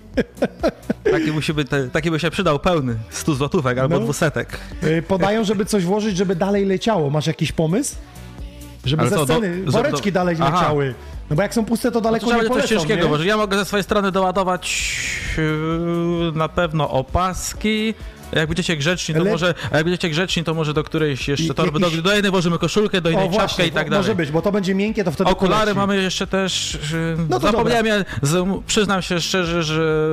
[1.11, 4.01] Taki, musi być, taki by się przydał pełny 100 złotówek albo No.
[4.03, 4.59] dwusetek.
[4.83, 7.09] Y, Podają, żeby coś włożyć, żeby dalej leciało.
[7.09, 7.95] Masz jakiś pomysł?
[8.85, 10.55] Żeby Ale ze sceny do- woreczki do- dalej Aha.
[10.59, 10.93] leciały.
[11.29, 13.17] No bo jak są puste, to To daleko trzeba nie będzie coś polecą, ciężkiego, nie?
[13.17, 14.91] bo ja mogę ze swojej strony doładować
[15.37, 17.93] yy, na pewno opaski.
[18.33, 21.53] Jak będziecie grzeczni, to może, a jak będziecie grzeczni, to może do którejś jeszcze I-
[21.55, 23.99] torby, jakiś- do, do jednej włożymy koszulkę, do innej O czapkę i tak dalej.
[24.05, 25.77] może być, bo to będzie miękkie, to wtedy Okulary poleci.
[25.77, 26.79] mamy jeszcze też.
[27.29, 30.11] No to zapomniałem, ja, z, przyznam się szczerze, że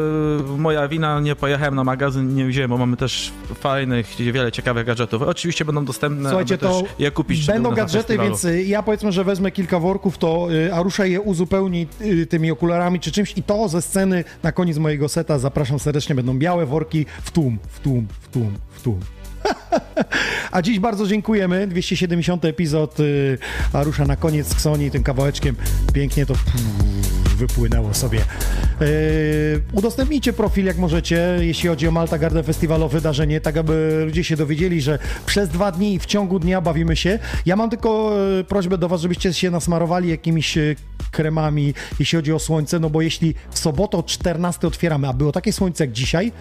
[0.56, 3.30] moja wina, nie pojechałem na magazyn, nie wziąłem, bo mamy też
[3.60, 5.22] fajnych, wiele ciekawych gadżetów.
[5.22, 7.46] Oczywiście będą dostępne, Słuchajcie, to też je kupić.
[7.46, 11.86] będą gadżety, więc y, ja powiedzmy, że wezmę kilka worków, to y, Arusza je uzupełni
[12.00, 16.14] y, tymi okularami czy czymś i to ze sceny na koniec mojego seta zapraszam serdecznie,
[16.14, 19.00] będą białe worki w tłum, w tłum, w tłum, w tłum.
[20.52, 21.66] A dziś bardzo dziękujemy.
[21.66, 23.38] 270 epizod y,
[23.72, 25.56] Arusza na koniec z Ksoni tym kawałeczkiem.
[25.92, 26.34] Pięknie to
[27.36, 28.20] wypłynęło sobie.
[28.82, 34.24] Y, udostępnijcie profil jak możecie, jeśli chodzi o Malta Garden Festiwalowe wydarzenie, tak aby ludzie
[34.24, 37.18] się dowiedzieli, że przez dwa dni w ciągu dnia bawimy się.
[37.46, 40.58] Ja mam tylko y, prośbę do was, żebyście się nasmarowali jakimiś
[41.10, 45.32] kremami, jeśli chodzi o słońce, no bo jeśli w sobotę o 14 otwieramy, a było
[45.32, 46.32] takie słońce jak dzisiaj,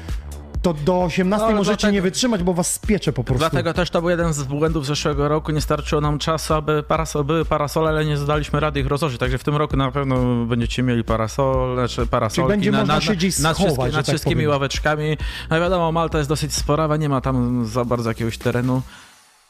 [0.62, 3.40] to do 18 No, możecie dlatego- nie wytrzymać, bo was spiecze po prostu.
[3.40, 5.52] Dlatego też to był jeden z błędów zeszłego roku.
[5.52, 9.20] Nie starczyło nam czasu, aby parasol, były parasole, ale nie zdaliśmy rady ich rozłożyć.
[9.20, 13.02] Także w tym roku na pewno będziecie mieli parasol, znaczy parasolki będzie na, można na,
[13.02, 14.50] się gdzieś nad, schować, wszystkie, nad tak wszystkimi powiem.
[14.50, 15.18] ławeczkami.
[15.50, 18.82] No wiadomo, Malta jest dosyć sporawa, nie ma tam za bardzo jakiegoś terenu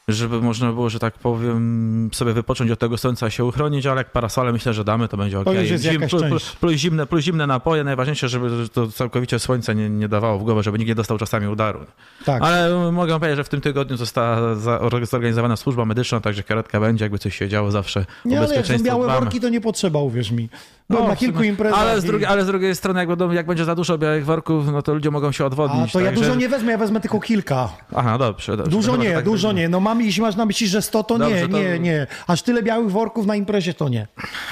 [0.08, 4.12] żeby można było, że tak powiem, sobie wypocząć od tego słońca, się uchronić, ale jak
[4.12, 5.46] parasole myślę, że damy, to będzie ok.
[5.52, 6.56] jest jakaś plus, część.
[6.56, 10.62] plus, zimne, plus zimne napoje, najważniejsze, żeby to całkowicie słońce nie, nie dawało w głowę,
[10.62, 11.80] żeby nikt nie dostał czasami udaru.
[12.24, 12.42] Tak.
[12.42, 14.54] Ale mogę powiedzieć, że w tym tygodniu została
[15.02, 18.06] zorganizowana służba medyczna, także karetka będzie, jakby coś się działo zawsze.
[18.24, 19.20] Nie, ale jak są białe dbamy.
[19.20, 20.48] worki, to nie potrzeba, uwierz mi.
[20.90, 21.78] Byłem No, na kilku imprezach.
[21.80, 24.24] Ale z, i- drugiej, ale z drugiej strony, jak, będą, jak będzie za dużo białych
[24.24, 25.92] worków, no to ludzie mogą się A odwodnić.
[25.92, 26.22] to ja także...
[26.24, 27.68] dużo nie wezmę, ja wezmę tylko kilka.
[27.96, 28.70] Aha, dobrze, dobrze.
[28.72, 29.68] Dużo że nie, tak dużo nie.
[29.68, 32.06] No mam, jeśli masz na myśli, że 100, to nie, Dobrze, to- nie, nie.
[32.26, 34.06] Aż tyle białych worków na imprezie, to nie.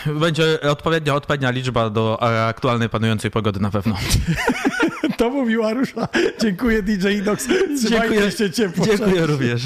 [0.07, 3.95] Będzie odpowiednia, odpowiednia liczba do e, aktualnej panującej pogody na pewno.
[5.17, 6.09] To mówił Arusza.
[6.41, 7.45] Dziękuję DJ Inox.
[7.47, 8.31] Trzymajcie Dziękuję.
[8.31, 8.87] się ciepło.
[8.87, 9.63] Dziękuję również.